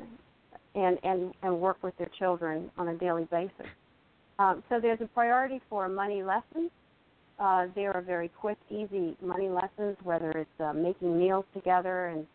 and, 0.75 0.97
and, 1.03 1.33
and 1.43 1.61
work 1.61 1.77
with 1.83 1.95
their 1.97 2.09
children 2.17 2.71
on 2.77 2.87
a 2.89 2.97
daily 2.97 3.25
basis. 3.25 3.67
Um, 4.39 4.63
so 4.67 4.79
there's 4.81 4.99
a 5.01 5.05
priority 5.05 5.61
for 5.69 5.87
money 5.87 6.23
lessons. 6.23 6.71
Uh, 7.39 7.67
there 7.75 7.91
are 7.95 8.01
very 8.01 8.29
quick, 8.29 8.57
easy 8.69 9.17
money 9.21 9.49
lessons, 9.49 9.97
whether 10.03 10.31
it's 10.31 10.61
uh, 10.61 10.71
making 10.73 11.17
meals 11.17 11.45
together 11.53 12.07
and 12.07 12.27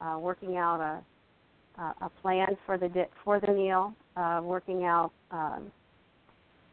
uh, 0.00 0.18
working 0.18 0.56
out 0.56 0.80
a, 0.80 1.82
a 2.04 2.10
plan 2.22 2.48
for 2.64 2.78
the 2.78 2.88
di- 2.88 3.08
for 3.24 3.40
the 3.40 3.52
meal, 3.52 3.92
uh, 4.16 4.40
working 4.42 4.84
out 4.84 5.10
um, 5.30 5.70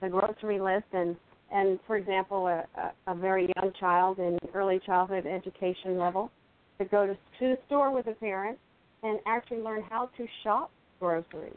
the 0.02 0.10
grocery 0.10 0.60
list, 0.60 0.86
and 0.94 1.16
and 1.52 1.80
for 1.88 1.98
example, 1.98 2.48
a, 2.48 2.64
a, 2.80 3.12
a 3.12 3.16
very 3.16 3.52
young 3.58 3.72
child 3.80 4.20
in 4.20 4.38
early 4.54 4.80
childhood 4.86 5.26
education 5.26 5.98
level 5.98 6.32
to 6.80 6.86
go 6.86 7.06
to, 7.06 7.14
to 7.14 7.18
the 7.40 7.58
store 7.68 7.94
with 7.94 8.08
a 8.08 8.14
parent 8.14 8.58
and 9.04 9.20
actually 9.26 9.58
learn 9.60 9.84
how 9.90 10.10
to 10.18 10.26
shop 10.44 10.72
groceries. 11.00 11.54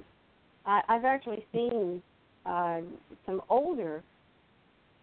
I, 0.66 0.80
I've 0.88 1.04
actually 1.04 1.46
seen 1.52 2.02
uh, 2.44 2.80
some 3.24 3.40
older 3.48 4.02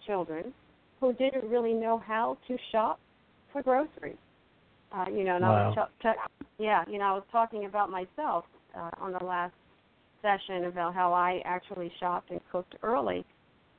children 0.06 0.54
who 1.04 1.12
didn't 1.12 1.50
really 1.50 1.74
know 1.74 2.02
how 2.08 2.38
to 2.48 2.58
shop 2.72 2.98
for 3.52 3.62
groceries. 3.62 4.16
Uh, 4.94 5.06
you 5.12 5.26
know, 5.26 5.36
and 5.36 5.44
I 5.44 5.50
was 5.50 5.76
ch- 5.76 6.04
ch- 6.04 6.46
yeah, 6.60 6.86
you 6.88 6.98
know, 6.98 7.06
I 7.06 7.14
was 7.14 7.24
talking 7.30 7.66
about 7.66 7.90
myself 7.90 8.46
uh, 8.74 8.90
on 9.02 9.12
the 9.12 9.26
last 9.26 9.54
session 10.22 10.66
about 10.66 10.94
how 10.94 11.12
I 11.12 11.42
actually 11.44 11.92
shopped 12.00 12.32
and 12.32 12.40
cooked 12.50 12.76
early. 12.84 13.26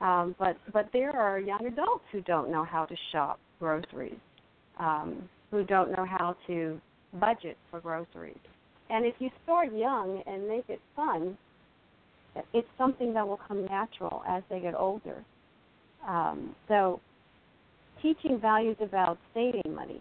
Um, 0.02 0.34
but 0.38 0.58
but 0.70 0.90
there 0.92 1.16
are 1.16 1.38
young 1.38 1.64
adults 1.66 2.04
who 2.12 2.20
don't 2.20 2.50
know 2.50 2.62
how 2.62 2.84
to 2.84 2.94
shop 3.10 3.38
groceries, 3.58 4.18
um, 4.78 5.26
who 5.50 5.64
don't 5.64 5.92
know 5.92 6.04
how 6.04 6.36
to 6.46 6.78
budget 7.20 7.56
for 7.70 7.80
groceries. 7.80 8.36
And 8.90 9.06
if 9.06 9.14
you 9.18 9.30
start 9.44 9.72
young 9.72 10.22
and 10.26 10.46
make 10.46 10.68
it 10.68 10.80
fun, 10.94 11.38
it's 12.52 12.68
something 12.76 13.14
that 13.14 13.26
will 13.26 13.40
come 13.48 13.64
natural 13.64 14.22
as 14.28 14.42
they 14.50 14.60
get 14.60 14.74
older. 14.74 15.24
Um, 16.06 16.54
so, 16.68 17.00
teaching 18.04 18.38
values 18.38 18.76
about 18.82 19.16
saving 19.32 19.74
money. 19.74 20.00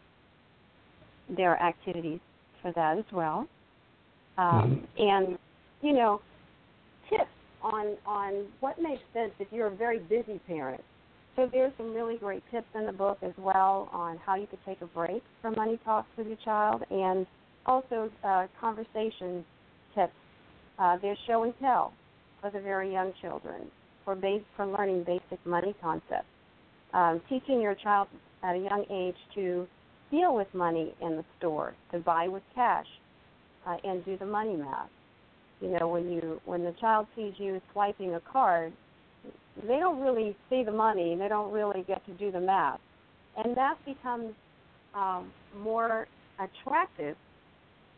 There 1.29 1.51
are 1.51 1.61
activities 1.63 2.19
for 2.61 2.73
that 2.73 2.97
as 2.97 3.05
well, 3.13 3.47
um, 4.37 4.85
and 4.97 5.37
you 5.81 5.93
know, 5.93 6.21
tips 7.09 7.29
on 7.61 7.95
on 8.05 8.45
what 8.59 8.81
makes 8.81 9.01
sense 9.13 9.31
if 9.39 9.47
you're 9.51 9.67
a 9.67 9.75
very 9.75 9.99
busy 9.99 10.39
parent. 10.47 10.83
So 11.37 11.49
there's 11.51 11.71
some 11.77 11.95
really 11.95 12.17
great 12.17 12.43
tips 12.51 12.67
in 12.75 12.85
the 12.85 12.91
book 12.91 13.17
as 13.23 13.31
well 13.37 13.89
on 13.91 14.17
how 14.17 14.35
you 14.35 14.47
could 14.47 14.59
take 14.65 14.81
a 14.81 14.85
break 14.87 15.23
from 15.41 15.55
money 15.55 15.79
talks 15.85 16.09
with 16.17 16.27
your 16.27 16.37
child, 16.43 16.83
and 16.91 17.25
also 17.65 18.11
uh, 18.23 18.47
conversation 18.59 19.45
tips. 19.95 20.11
Uh, 20.77 20.97
there's 21.01 21.17
show 21.25 21.43
and 21.43 21.53
tell 21.61 21.93
for 22.41 22.49
the 22.49 22.59
very 22.59 22.91
young 22.91 23.13
children 23.21 23.61
for 24.03 24.13
base 24.13 24.43
for 24.57 24.65
learning 24.65 25.03
basic 25.05 25.43
money 25.45 25.73
concepts. 25.81 26.32
Um, 26.93 27.21
teaching 27.27 27.59
your 27.59 27.75
child 27.75 28.07
at 28.43 28.55
a 28.55 28.59
young 28.59 28.85
age 28.91 29.15
to 29.35 29.67
deal 30.11 30.35
with 30.35 30.47
money 30.53 30.93
in 31.01 31.15
the 31.15 31.25
store, 31.39 31.73
to 31.91 31.99
buy 31.99 32.27
with 32.27 32.43
cash, 32.53 32.85
uh, 33.65 33.77
and 33.83 34.05
do 34.05 34.17
the 34.17 34.25
money 34.25 34.55
math. 34.55 34.89
You 35.59 35.77
know, 35.79 35.87
when 35.87 36.11
you 36.11 36.41
when 36.45 36.63
the 36.63 36.73
child 36.79 37.07
sees 37.15 37.33
you 37.37 37.61
swiping 37.71 38.15
a 38.15 38.19
card, 38.19 38.73
they 39.67 39.79
don't 39.79 40.01
really 40.01 40.35
see 40.49 40.63
the 40.63 40.71
money. 40.71 41.15
They 41.15 41.27
don't 41.27 41.51
really 41.51 41.83
get 41.87 42.05
to 42.05 42.13
do 42.13 42.31
the 42.31 42.41
math, 42.41 42.79
and 43.43 43.55
that 43.55 43.77
becomes 43.85 44.33
um, 44.93 45.31
more 45.57 46.07
attractive 46.39 47.15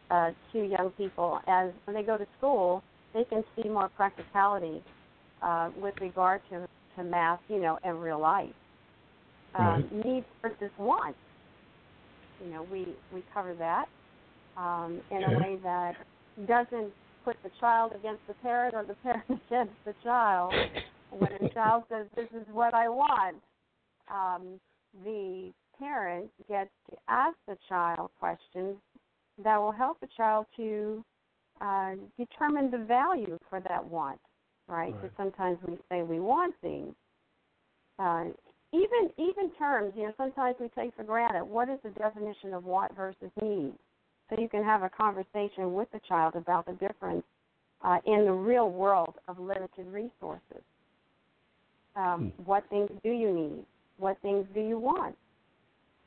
uh, 0.10 0.32
to 0.54 0.64
young 0.64 0.92
people 0.98 1.40
as 1.48 1.72
when 1.86 1.96
they 1.96 2.04
go 2.04 2.18
to 2.18 2.28
school. 2.38 2.84
They 3.14 3.24
can 3.24 3.44
see 3.56 3.68
more 3.68 3.90
practicality 3.90 4.84
uh, 5.42 5.70
with 5.82 5.96
regard 6.02 6.42
to, 6.50 6.68
to 6.98 7.04
math, 7.04 7.40
you 7.48 7.62
know, 7.62 7.80
and 7.84 8.02
real 8.02 8.20
life. 8.20 8.54
Um, 9.58 9.86
Needs 10.04 10.26
versus 10.41 10.72
wants. 10.78 11.18
You 12.44 12.52
know, 12.54 12.68
we 12.72 12.88
we 13.13 13.24
cover 13.34 13.54
that 13.56 13.86
um, 14.58 15.02
in 15.12 15.24
a 15.24 15.32
way 15.38 15.58
that 15.63 15.96
doesn't 16.48 16.91
put 17.24 17.38
the 17.44 17.52
child 17.60 17.94
against 17.96 18.22
the 18.28 18.34
parent 18.36 18.76
or 18.76 18.84
the 18.84 18.94
parent 19.04 19.24
against 19.30 19.74
the 19.86 19.94
child. 20.04 20.54
When 21.12 21.32
a 21.34 21.50
child 21.54 21.84
says, 21.89 22.08
"This 22.15 22.30
is 22.34 22.46
what 22.52 22.74
I 22.74 22.89
want," 22.89 23.38
um, 24.12 24.60
the 25.04 25.52
parent 25.80 26.30
gets 26.50 26.72
to 26.89 26.98
ask 27.08 27.36
the 27.48 27.58
child 27.68 28.10
questions 28.20 28.76
that 29.44 29.58
will 29.58 29.72
help 29.72 30.00
the 30.00 30.08
child 30.15 30.46
to 30.58 31.04
uh, 31.62 31.91
determine 32.18 32.72
the 32.72 32.86
value 32.86 33.38
for 33.50 33.60
that 33.62 33.84
want. 33.84 34.20
Right? 34.68 34.94
Because 34.94 35.15
sometimes 35.15 35.60
we 35.68 35.78
say 35.89 36.02
we 36.02 36.20
want 36.20 36.56
things. 36.62 36.94
Uh, 38.00 38.26
even 38.76 39.10
even 39.18 39.52
terms, 39.58 39.94
you 39.96 40.04
know, 40.04 40.14
sometimes 40.18 40.56
we 40.60 40.68
take 40.70 40.96
for 40.96 41.04
granted 41.04 41.46
what 41.46 41.70
is 41.70 41.80
the 41.84 41.90
definition 41.92 42.54
of 42.54 42.64
want 42.64 42.96
versus 42.96 43.32
need. 43.42 43.74
So 44.30 44.42
you 44.42 44.50
can 44.50 44.64
have 44.64 44.84
a 44.84 44.90
conversation 44.90 45.74
with 45.74 45.92
the 45.92 46.00
child 46.08 46.36
about 46.36 46.66
the 46.66 46.74
difference 46.74 47.24
uh, 47.84 47.98
in 48.06 48.26
the 48.26 48.32
real 48.32 48.70
world 48.70 49.16
of 49.28 49.40
limited 49.40 49.86
resources. 49.88 50.64
Um, 51.96 52.34
What 52.44 52.68
things 52.70 52.90
do 53.04 53.12
you 53.12 53.34
need? 53.34 53.66
What 53.98 54.18
things 54.22 54.46
do 54.54 54.60
you 54.60 54.78
want? 54.78 55.16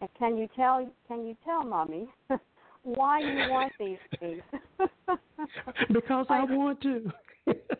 And 0.00 0.10
can 0.18 0.36
you 0.36 0.48
tell 0.54 0.88
can 1.06 1.26
you 1.26 1.36
tell 1.44 1.64
mommy 1.64 2.08
why 2.82 3.20
you 3.20 3.50
want 3.50 3.72
these 3.78 3.98
things? 4.20 4.42
because 5.92 6.26
I 6.28 6.44
want 6.44 6.80
to. 6.82 7.10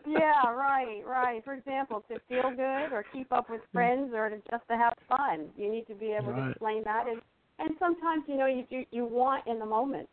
Yeah, 0.07 0.51
right, 0.51 1.01
right. 1.05 1.43
For 1.43 1.53
example, 1.53 2.03
to 2.09 2.19
feel 2.27 2.49
good 2.51 2.93
or 2.93 3.05
keep 3.13 3.31
up 3.31 3.49
with 3.49 3.61
friends 3.73 4.11
or 4.13 4.29
to 4.29 4.37
just 4.49 4.67
to 4.69 4.77
have 4.77 4.93
fun, 5.07 5.47
you 5.57 5.71
need 5.71 5.87
to 5.87 5.95
be 5.95 6.11
able 6.11 6.33
to 6.33 6.49
explain 6.49 6.83
that. 6.83 7.05
And 7.07 7.21
and 7.59 7.71
sometimes 7.79 8.23
you 8.27 8.37
know 8.37 8.45
you 8.45 8.65
you, 8.69 8.85
you 8.91 9.05
want 9.05 9.45
in 9.47 9.59
the 9.59 9.65
moment, 9.65 10.07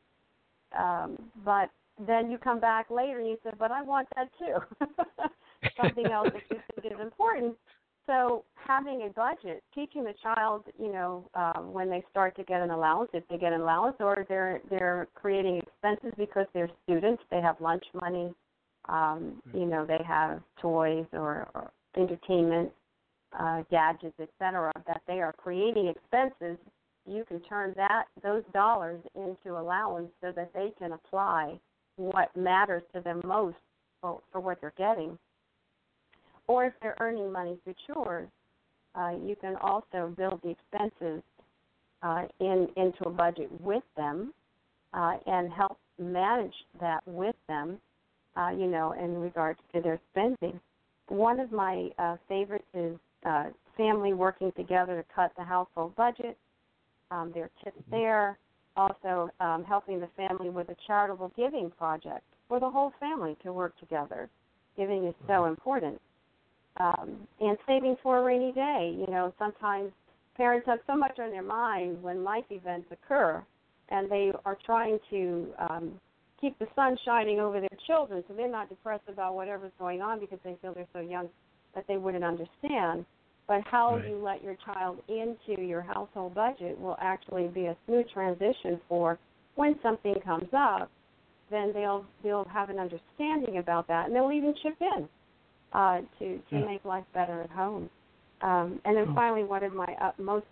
um, 0.78 1.16
but 1.44 1.70
then 2.06 2.30
you 2.30 2.38
come 2.38 2.60
back 2.60 2.90
later 2.90 3.18
and 3.18 3.28
you 3.28 3.38
say, 3.42 3.50
but 3.58 3.70
I 3.70 3.82
want 3.82 4.08
that 4.16 4.28
too. 4.38 4.86
Something 5.82 6.06
else 6.06 6.28
that 6.32 6.42
you 6.50 6.60
think 6.74 6.92
is 6.92 7.00
important. 7.00 7.54
So 8.06 8.44
having 8.54 9.02
a 9.02 9.08
budget, 9.08 9.64
teaching 9.74 10.04
the 10.04 10.14
child, 10.22 10.64
you 10.78 10.92
know, 10.92 11.28
um, 11.34 11.72
when 11.72 11.90
they 11.90 12.04
start 12.10 12.36
to 12.36 12.44
get 12.44 12.60
an 12.60 12.70
allowance, 12.70 13.10
if 13.12 13.26
they 13.28 13.36
get 13.36 13.52
an 13.52 13.60
allowance, 13.60 13.96
or 13.98 14.24
they're 14.28 14.60
they're 14.70 15.08
creating 15.14 15.56
expenses 15.58 16.12
because 16.16 16.46
they're 16.54 16.70
students, 16.84 17.22
they 17.30 17.40
have 17.40 17.60
lunch 17.60 17.84
money, 18.00 18.32
um, 18.88 19.42
you 19.52 19.66
know, 19.66 19.84
they 19.84 20.02
have 20.06 20.40
toys 20.60 21.06
or, 21.12 21.48
or 21.54 21.70
entertainment, 21.96 22.70
uh, 23.38 23.62
gadgets, 23.70 24.18
etc. 24.20 24.72
That 24.86 25.02
they 25.06 25.20
are 25.20 25.32
creating 25.32 25.88
expenses. 25.88 26.58
You 27.06 27.24
can 27.26 27.40
turn 27.40 27.72
that 27.76 28.04
those 28.22 28.42
dollars 28.52 29.00
into 29.14 29.58
allowance 29.58 30.10
so 30.20 30.32
that 30.32 30.52
they 30.54 30.72
can 30.78 30.92
apply 30.92 31.58
what 31.96 32.34
matters 32.36 32.82
to 32.94 33.00
them 33.00 33.20
most 33.24 33.56
for, 34.00 34.20
for 34.32 34.40
what 34.40 34.60
they're 34.60 34.72
getting. 34.76 35.18
Or 36.48 36.64
if 36.66 36.74
they're 36.80 36.96
earning 37.00 37.32
money 37.32 37.58
through 37.64 37.74
chores, 37.86 38.28
uh, 38.94 39.12
you 39.24 39.36
can 39.40 39.56
also 39.56 40.12
build 40.16 40.40
the 40.42 40.50
expenses 40.50 41.22
uh, 42.02 42.24
in 42.40 42.68
into 42.76 43.04
a 43.06 43.10
budget 43.10 43.50
with 43.60 43.82
them 43.96 44.32
uh, 44.94 45.14
and 45.26 45.52
help 45.52 45.78
manage 45.98 46.54
that 46.80 47.00
with 47.06 47.34
them. 47.48 47.78
Uh, 48.36 48.50
you 48.50 48.66
know, 48.66 48.92
in 48.92 49.18
regards 49.18 49.58
to 49.72 49.80
their 49.80 49.98
spending. 50.10 50.60
One 51.08 51.40
of 51.40 51.52
my 51.52 51.88
uh, 51.98 52.16
favorites 52.28 52.66
is 52.74 52.96
uh, 53.24 53.44
family 53.78 54.12
working 54.12 54.52
together 54.56 55.02
to 55.02 55.14
cut 55.14 55.32
the 55.38 55.44
household 55.44 55.96
budget. 55.96 56.36
Um, 57.10 57.30
there 57.32 57.44
are 57.44 57.50
tips 57.64 57.82
there. 57.90 58.38
Also, 58.76 59.30
um, 59.40 59.64
helping 59.64 60.00
the 60.00 60.08
family 60.18 60.50
with 60.50 60.68
a 60.68 60.76
charitable 60.86 61.32
giving 61.34 61.70
project 61.78 62.24
for 62.46 62.60
the 62.60 62.68
whole 62.68 62.92
family 63.00 63.38
to 63.42 63.54
work 63.54 63.78
together. 63.78 64.28
Giving 64.76 65.06
is 65.06 65.14
so 65.26 65.46
important. 65.46 65.98
Um, 66.78 67.26
and 67.40 67.56
saving 67.66 67.96
for 68.02 68.18
a 68.18 68.22
rainy 68.22 68.52
day. 68.52 68.94
You 68.98 69.10
know, 69.10 69.32
sometimes 69.38 69.92
parents 70.36 70.66
have 70.66 70.80
so 70.86 70.94
much 70.94 71.18
on 71.18 71.30
their 71.30 71.42
mind 71.42 72.02
when 72.02 72.22
life 72.22 72.44
events 72.50 72.88
occur, 72.92 73.42
and 73.88 74.10
they 74.10 74.30
are 74.44 74.58
trying 74.66 74.98
to 75.08 75.46
um, 75.70 76.00
keep 76.40 76.58
the 76.58 76.66
sun 76.74 76.96
shining 77.04 77.40
over 77.40 77.60
their 77.60 77.68
children 77.86 78.22
so 78.28 78.34
they're 78.34 78.50
not 78.50 78.68
depressed 78.68 79.08
about 79.08 79.34
whatever's 79.34 79.72
going 79.78 80.02
on 80.02 80.20
because 80.20 80.38
they 80.44 80.56
feel 80.62 80.74
they're 80.74 80.86
so 80.92 81.00
young 81.00 81.28
that 81.74 81.84
they 81.88 81.96
wouldn't 81.96 82.24
understand. 82.24 83.04
But 83.48 83.62
how 83.70 83.96
Right. 83.96 84.08
you 84.08 84.18
let 84.18 84.42
your 84.42 84.56
child 84.56 84.98
into 85.08 85.60
your 85.62 85.82
household 85.82 86.34
budget 86.34 86.78
will 86.80 86.96
actually 87.00 87.48
be 87.48 87.66
a 87.66 87.76
smooth 87.86 88.08
transition 88.10 88.80
for 88.88 89.18
when 89.54 89.78
something 89.82 90.14
comes 90.24 90.48
up, 90.52 90.90
then 91.50 91.72
they'll 91.72 92.04
they'll 92.22 92.44
have 92.52 92.70
an 92.70 92.78
understanding 92.78 93.58
about 93.58 93.86
that 93.88 94.06
and 94.06 94.14
they'll 94.14 94.32
even 94.32 94.54
chip 94.62 94.76
in 94.80 95.08
uh, 95.72 96.00
to 96.18 96.38
to 96.50 96.56
Yeah. 96.56 96.66
make 96.66 96.84
life 96.84 97.04
better 97.14 97.42
at 97.42 97.50
home. 97.50 97.88
Um, 98.42 98.80
and 98.84 98.96
then 98.96 99.06
Oh. 99.08 99.14
finally, 99.14 99.44
one 99.44 99.62
of 99.62 99.72
my 99.72 99.86
uh, 100.00 100.12
most 100.18 100.46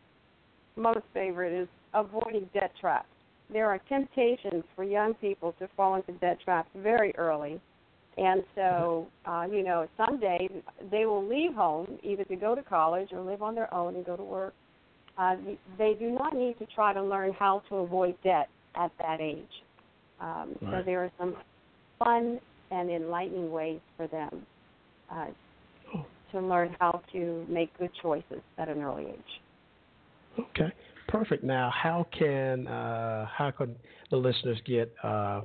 most 0.77 1.05
favorite 1.13 1.53
is 1.53 1.69
avoiding 1.93 2.49
debt 2.55 2.73
traps. 2.81 3.07
There 3.53 3.67
are 3.67 3.79
temptations 3.89 4.65
for 4.75 4.85
young 4.85 5.15
people 5.15 5.55
to 5.59 5.69
fall 5.77 5.95
into 5.97 6.13
debt 6.13 6.39
traps 6.45 6.69
very 6.77 7.15
early. 7.17 7.61
And 8.17 8.45
so, 8.55 9.09
uh, 9.27 9.47
you 9.51 9.63
know, 9.65 9.89
someday 9.97 10.49
they 10.91 11.05
will 11.05 11.27
leave 11.27 11.55
home 11.55 11.99
either 12.03 12.25
to 12.25 12.37
go 12.37 12.55
to 12.55 12.63
college 12.63 13.09
or 13.13 13.21
live 13.21 13.43
on 13.43 13.55
their 13.55 13.73
own 13.75 13.97
and 13.97 14.07
go 14.07 14.17
to 14.17 14.23
work. 14.23 14.55
Uh, 15.19 15.37
they 15.79 15.95
do 15.95 16.11
not 16.11 16.35
need 16.35 16.59
to 16.59 16.67
try 16.75 16.93
to 16.93 17.03
learn 17.03 17.33
how 17.33 17.63
to 17.69 17.77
avoid 17.77 18.17
debt 18.23 18.49
at 18.77 18.91
that 18.99 19.21
age. 19.21 19.45
Um, 20.21 20.57
So 20.61 20.83
there 20.85 21.05
are 21.05 21.11
some 21.19 21.37
fun 21.99 22.41
and 22.71 22.91
enlightening 22.91 23.51
ways 23.51 23.81
for 23.97 24.07
them 24.07 24.47
uh, 25.11 25.27
Oh. 25.95 26.07
to 26.33 26.41
learn 26.41 26.75
how 26.81 27.03
to 27.13 27.45
make 27.49 27.77
good 27.79 27.91
choices 28.01 28.41
at 28.59 28.69
an 28.69 28.83
early 28.83 29.07
age. 29.07 29.41
Okay, 30.39 30.73
perfect. 31.09 31.45
Now, 31.45 31.71
how 31.71 32.07
can 32.17 32.67
uh, 32.67 33.27
how 33.27 33.51
can 33.51 33.77
the 34.11 34.17
listeners 34.17 34.61
get 34.65 34.93
uh, 35.03 35.43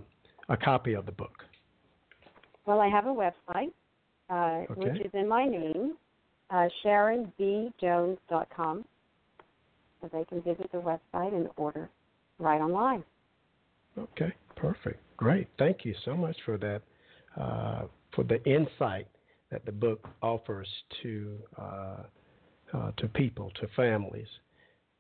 a 0.50 0.58
copy 0.58 0.94
of 0.94 1.06
the 1.06 1.12
book? 1.12 1.44
Well, 2.66 2.80
I 2.80 2.88
have 2.88 3.06
a 3.06 3.10
website, 3.10 3.72
uh, 4.30 4.72
Okay. 4.72 4.82
which 4.82 5.06
is 5.06 5.12
in 5.14 5.28
my 5.28 5.46
name, 5.46 5.98
uh, 6.50 6.68
SharonBJones.com. 6.84 8.86
So 10.02 10.10
they 10.14 10.24
can 10.26 10.42
visit 10.42 10.72
the 10.72 10.78
website 10.78 11.36
and 11.36 11.50
order 11.58 11.90
right 12.38 12.62
online. 12.62 13.04
Okay, 13.98 14.34
perfect. 14.56 15.02
Great. 15.18 15.48
Thank 15.58 15.84
you 15.84 15.94
so 16.06 16.16
much 16.16 16.38
for 16.46 16.58
that, 16.58 16.82
uh, 17.36 17.88
for 18.16 18.24
the 18.24 18.42
insight 18.46 19.08
that 19.52 19.66
the 19.66 19.72
book 19.72 20.08
offers 20.22 20.70
to 21.02 21.38
uh, 21.58 22.04
uh, 22.72 22.92
to 22.98 23.08
people, 23.08 23.52
to 23.60 23.68
families, 23.76 24.28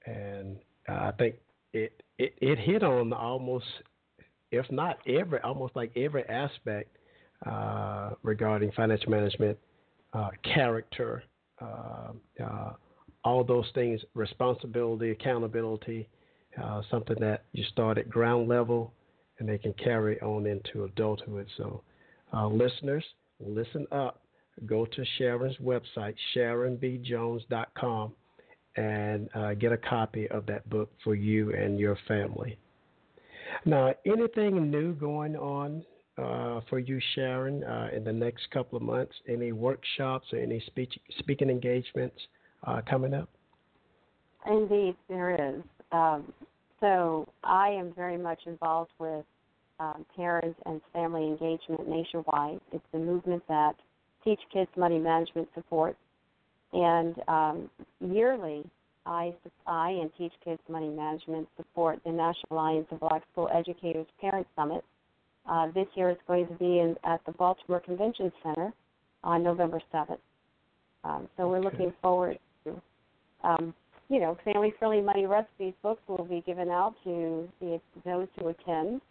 and 0.06 0.58
I 0.88 1.12
think 1.18 1.36
it, 1.74 2.02
it 2.18 2.34
it 2.42 2.60
hit 2.60 2.84
on 2.84 3.14
almost, 3.14 3.66
if 4.52 4.70
not 4.72 4.98
every, 5.08 5.40
almost 5.42 5.76
like 5.76 5.92
every 5.96 6.28
aspect 6.28 6.96
uh, 7.46 8.12
regarding 8.24 8.72
financial 8.72 9.12
management, 9.12 9.58
uh, 10.14 10.30
character, 10.44 11.24
uh, 11.62 12.12
uh, 12.44 12.74
all 13.24 13.44
those 13.44 13.68
things, 13.74 14.02
responsibility, 14.14 15.12
accountability, 15.12 16.08
uh, 16.62 16.82
something 16.90 17.18
that 17.20 17.44
you 17.54 17.64
start 17.66 17.98
at 17.98 18.10
ground 18.10 18.48
level 18.48 18.94
and 19.40 19.48
they 19.48 19.58
can 19.58 19.74
carry 19.74 20.20
on 20.22 20.46
into 20.46 20.84
adulthood. 20.84 21.48
So, 21.58 21.82
uh, 22.34 22.48
listeners, 22.48 23.04
listen 23.40 23.88
up. 23.92 24.22
Go 24.66 24.86
to 24.86 25.06
Sharon's 25.18 25.56
website, 25.58 26.16
sharonbjones.com, 26.36 28.12
and 28.76 29.30
uh, 29.36 29.54
get 29.54 29.72
a 29.72 29.78
copy 29.78 30.28
of 30.30 30.46
that 30.46 30.70
book 30.70 30.92
for 31.04 31.16
you 31.16 31.54
and 31.54 31.80
your 31.80 31.98
family. 32.08 32.58
Now, 33.66 33.94
anything 34.06 34.70
new 34.70 34.94
going 34.94 35.36
on 35.36 35.84
uh, 36.18 36.62
for 36.70 36.80
you, 36.80 37.00
Sharon, 37.16 37.64
uh, 37.64 37.90
in 37.94 38.04
the 38.04 38.14
next 38.14 38.50
couple 38.52 38.78
of 38.78 38.84
months? 38.84 39.14
Any 39.28 39.52
workshops 39.52 40.28
or 40.34 40.40
any 40.40 40.62
speech, 40.68 40.94
speaking 41.20 41.50
engagements 41.50 42.18
uh, 42.66 42.82
coming 42.88 43.14
up? 43.14 43.30
Indeed, 44.46 44.96
there 45.08 45.32
is. 45.32 45.62
Um, 45.92 46.32
so 46.80 47.28
I 47.44 47.70
am 47.70 47.94
very 47.94 48.18
much 48.18 48.40
involved 48.46 48.92
with 49.00 49.26
um, 49.80 50.06
parents 50.16 50.60
and 50.66 50.82
family 50.94 51.26
engagement 51.26 51.88
nationwide. 51.88 52.60
It's 52.72 52.84
a 52.94 52.98
movement 52.98 53.44
that 53.48 53.76
Teach 54.24 54.40
Kids 54.52 54.70
Money 54.78 55.00
Management 55.00 55.48
supports. 55.56 55.98
And 56.74 57.16
um, 57.28 57.70
yearly, 58.00 58.64
I, 59.06 59.34
I 59.66 59.90
and 59.90 60.12
Teach 60.18 60.34
Kids 60.44 60.62
Money 60.70 60.90
Management 60.90 61.48
support 61.58 62.00
the 62.06 62.12
National 62.12 62.52
Alliance 62.52 62.88
of 62.92 63.00
Black 63.00 63.24
School 63.32 63.50
Educators 63.54 64.06
Parent 64.22 64.48
Summit. 64.56 64.84
Uh, 65.50 65.68
this 65.74 65.88
year 65.96 66.10
it's 66.10 66.22
going 66.28 66.48
to 66.48 66.54
be 66.54 66.80
in, 66.80 66.96
at 67.04 67.20
the 67.26 67.32
Baltimore 67.32 67.80
Convention 67.80 68.32
Center 68.44 68.72
on 69.24 69.44
November 69.44 69.82
7th. 69.94 70.18
Um, 71.04 71.28
so 71.38 71.48
we're 71.48 71.58
Okay. 71.58 71.66
looking 71.66 71.94
forward 72.02 72.38
to 72.66 72.82
um, 73.44 73.74
you 74.10 74.20
know, 74.20 74.38
family 74.44 74.74
friendly 74.80 75.02
money 75.02 75.26
recipes 75.26 75.74
books 75.82 76.02
will 76.08 76.26
be 76.26 76.42
given 76.46 76.70
out 76.70 76.96
to 77.04 77.48
the, 77.62 77.80
those 78.04 78.28
who 78.38 78.50
attend. 78.50 79.02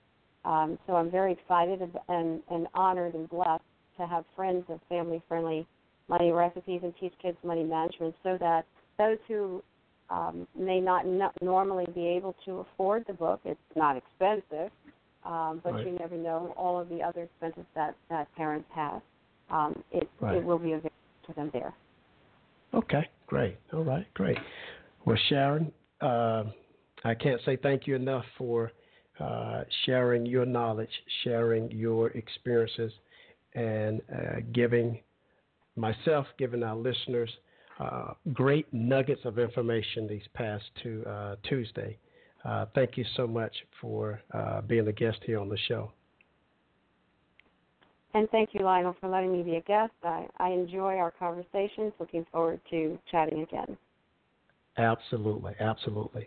Um, 0.44 0.78
so 0.86 0.94
I'm 0.94 1.10
very 1.10 1.32
excited 1.32 1.80
and, 2.08 2.40
and 2.50 2.66
honored 2.74 3.14
and 3.14 3.28
blessed 3.28 3.62
to 3.98 4.06
have 4.06 4.24
friends 4.36 4.64
of 4.68 4.80
family 4.88 5.22
friendly 5.28 5.66
money 6.08 6.30
recipes 6.32 6.80
and 6.82 6.94
teach 6.98 7.12
kids 7.20 7.36
money 7.44 7.64
management 7.64 8.14
so 8.22 8.36
that 8.40 8.64
those 8.98 9.18
who 9.26 9.62
um, 10.10 10.46
may 10.58 10.80
not 10.80 11.06
no- 11.06 11.32
normally 11.42 11.86
be 11.94 12.06
able 12.06 12.34
to 12.44 12.58
afford 12.60 13.04
the 13.06 13.12
book, 13.12 13.40
it's 13.44 13.60
not 13.76 13.96
expensive, 13.96 14.70
um, 15.24 15.60
but 15.62 15.74
Right. 15.74 15.86
you 15.86 15.92
never 15.92 16.16
know 16.16 16.52
all 16.56 16.80
of 16.80 16.88
the 16.88 17.02
other 17.02 17.22
expenses 17.24 17.64
that, 17.74 17.94
that 18.08 18.32
parents 18.34 18.68
have. 18.74 19.02
Um, 19.50 19.82
it, 19.90 20.08
Right. 20.20 20.36
it 20.36 20.44
will 20.44 20.58
be 20.58 20.72
available 20.72 20.90
to 21.26 21.32
them 21.34 21.50
there. 21.52 21.74
Okay, 22.74 23.08
great. 23.26 23.56
All 23.72 23.84
right, 23.84 24.06
great. 24.14 24.38
Well, 25.04 25.16
Sharon, 25.28 25.72
uh, 26.00 26.44
I 27.04 27.14
can't 27.14 27.40
say 27.44 27.56
thank 27.56 27.86
you 27.86 27.94
enough 27.94 28.24
for 28.36 28.72
uh, 29.20 29.64
sharing 29.84 30.26
your 30.26 30.44
knowledge, 30.46 30.90
sharing 31.24 31.70
your 31.70 32.08
experiences, 32.10 32.92
and 33.54 34.00
uh, 34.12 34.40
giving 34.52 35.00
myself, 35.78 36.26
giving 36.38 36.62
our 36.62 36.76
listeners 36.76 37.30
uh, 37.80 38.12
great 38.32 38.66
nuggets 38.72 39.20
of 39.24 39.38
information 39.38 40.06
these 40.08 40.26
past 40.34 40.64
two 40.82 41.04
uh, 41.06 41.36
Tuesday. 41.48 41.96
Uh, 42.44 42.66
thank 42.74 42.96
you 42.96 43.04
so 43.16 43.26
much 43.26 43.54
for 43.80 44.20
uh, 44.32 44.60
being 44.62 44.88
a 44.88 44.92
guest 44.92 45.18
here 45.24 45.38
on 45.38 45.48
the 45.48 45.58
show. 45.68 45.92
And 48.14 48.28
thank 48.30 48.50
you, 48.52 48.64
Lionel, 48.64 48.96
for 49.00 49.08
letting 49.08 49.32
me 49.32 49.42
be 49.42 49.56
a 49.56 49.60
guest. 49.60 49.92
I, 50.02 50.26
I 50.38 50.48
enjoy 50.50 50.96
our 50.96 51.10
conversations. 51.10 51.92
Looking 52.00 52.24
forward 52.32 52.60
to 52.70 52.98
chatting 53.10 53.42
again. 53.42 53.76
Absolutely, 54.76 55.54
absolutely. 55.60 56.26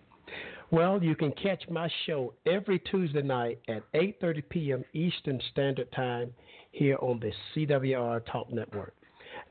Well, 0.69 1.03
you 1.03 1.15
can 1.15 1.31
catch 1.33 1.63
my 1.69 1.89
show 2.05 2.33
every 2.45 2.79
Tuesday 2.79 3.21
night 3.21 3.59
at 3.67 3.83
8:30 3.93 4.43
p.m. 4.49 4.85
Eastern 4.93 5.41
Standard 5.51 5.91
Time 5.91 6.33
here 6.71 6.97
on 7.01 7.19
the 7.19 7.31
CWR 7.53 8.25
Talk 8.31 8.51
Network. 8.51 8.93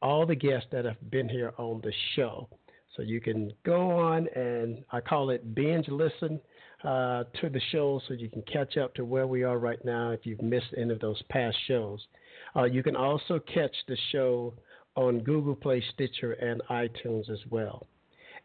all 0.02 0.26
the 0.26 0.36
guests 0.36 0.68
that 0.72 0.86
have 0.86 1.12
been 1.12 1.30
here 1.30 1.54
on 1.58 1.82
the 1.82 1.94
show. 2.16 2.50
So 2.96 3.04
you 3.04 3.22
can 3.22 3.54
go 3.64 3.92
on 3.92 4.28
and 4.36 4.84
I 4.92 5.02
call 5.02 5.30
it 5.30 5.54
binge 5.54 5.88
listen 5.88 6.42
uh, 6.84 7.26
to 7.42 7.50
the 7.50 7.62
show 7.72 8.02
so 8.08 8.16
you 8.16 8.30
can 8.30 8.42
catch 8.44 8.78
up 8.78 8.96
to 8.96 9.06
where 9.06 9.28
we 9.28 9.44
are 9.44 9.60
right 9.60 9.84
now 9.84 10.12
if 10.12 10.26
you've 10.26 10.42
missed 10.42 10.74
any 10.78 10.94
of 10.94 11.00
those 11.00 11.22
past 11.30 11.58
shows. 11.68 12.00
Uh, 12.56 12.64
you 12.64 12.82
can 12.82 12.96
also 12.96 13.40
catch 13.54 13.76
the 13.88 13.98
show 14.12 14.54
on 14.96 15.20
Google 15.20 15.56
Play, 15.56 15.84
Stitcher, 15.94 16.34
and 16.34 16.62
iTunes 16.70 17.30
as 17.30 17.40
well. 17.50 17.88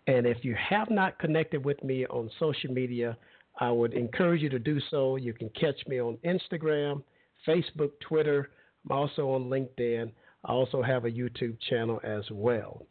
And 0.06 0.26
if 0.26 0.44
you 0.44 0.56
have 0.56 0.90
not 0.90 1.18
connected 1.18 1.64
with 1.64 1.82
me 1.84 2.06
on 2.06 2.30
social 2.38 2.72
media, 2.72 3.16
I 3.58 3.70
would 3.70 3.92
encourage 3.92 4.42
you 4.42 4.48
to 4.48 4.58
do 4.58 4.80
so. 4.90 5.16
You 5.16 5.32
can 5.32 5.48
catch 5.50 5.76
me 5.86 6.00
on 6.00 6.18
Instagram, 6.24 7.02
Facebook, 7.46 7.92
Twitter. 8.00 8.50
I'm 8.84 8.96
also 8.96 9.30
on 9.30 9.44
LinkedIn. 9.44 10.10
I 10.44 10.52
also 10.52 10.82
have 10.82 11.04
a 11.04 11.10
YouTube 11.10 11.58
channel 11.68 12.00
as 12.02 12.24
well. 12.32 12.86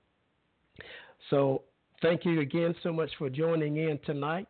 So, 1.30 1.64
thank 2.02 2.24
you 2.24 2.40
again 2.40 2.76
so 2.82 2.94
much 2.94 3.10
for 3.18 3.30
joining 3.30 3.78
in 3.78 4.00
tonight. 4.06 4.48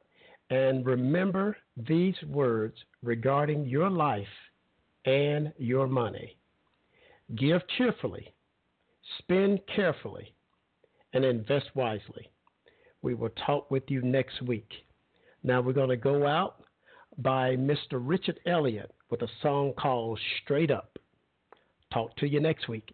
And 0.52 0.86
remember 0.86 1.58
these 1.78 2.16
words 2.28 2.76
regarding 3.02 3.66
your 3.66 3.90
life 3.90 4.28
and 5.06 5.54
your 5.58 5.88
money 5.88 6.39
give 7.36 7.62
cheerfully, 7.78 8.34
spend 9.20 9.60
carefully, 9.74 10.34
and 11.14 11.26
invest 11.26 11.68
wisely. 11.76 12.30
We 13.02 13.14
will 13.14 13.30
talk 13.46 13.72
with 13.72 13.84
you 13.90 14.02
next 14.02 14.42
week. 14.42 14.70
Now 15.44 15.62
we're 15.62 15.74
going 15.74 15.90
to 15.90 15.98
go 15.98 16.28
out 16.28 16.64
by 17.18 17.56
Mr. 17.56 17.94
Richard 17.94 18.40
Elliott 18.46 18.92
with 19.10 19.22
a 19.22 19.28
song 19.42 19.74
called 19.78 20.20
Straight 20.44 20.72
Up. 20.72 20.98
Talk 21.94 22.16
to 22.18 22.28
you 22.28 22.40
next 22.40 22.68
week. 22.68 22.94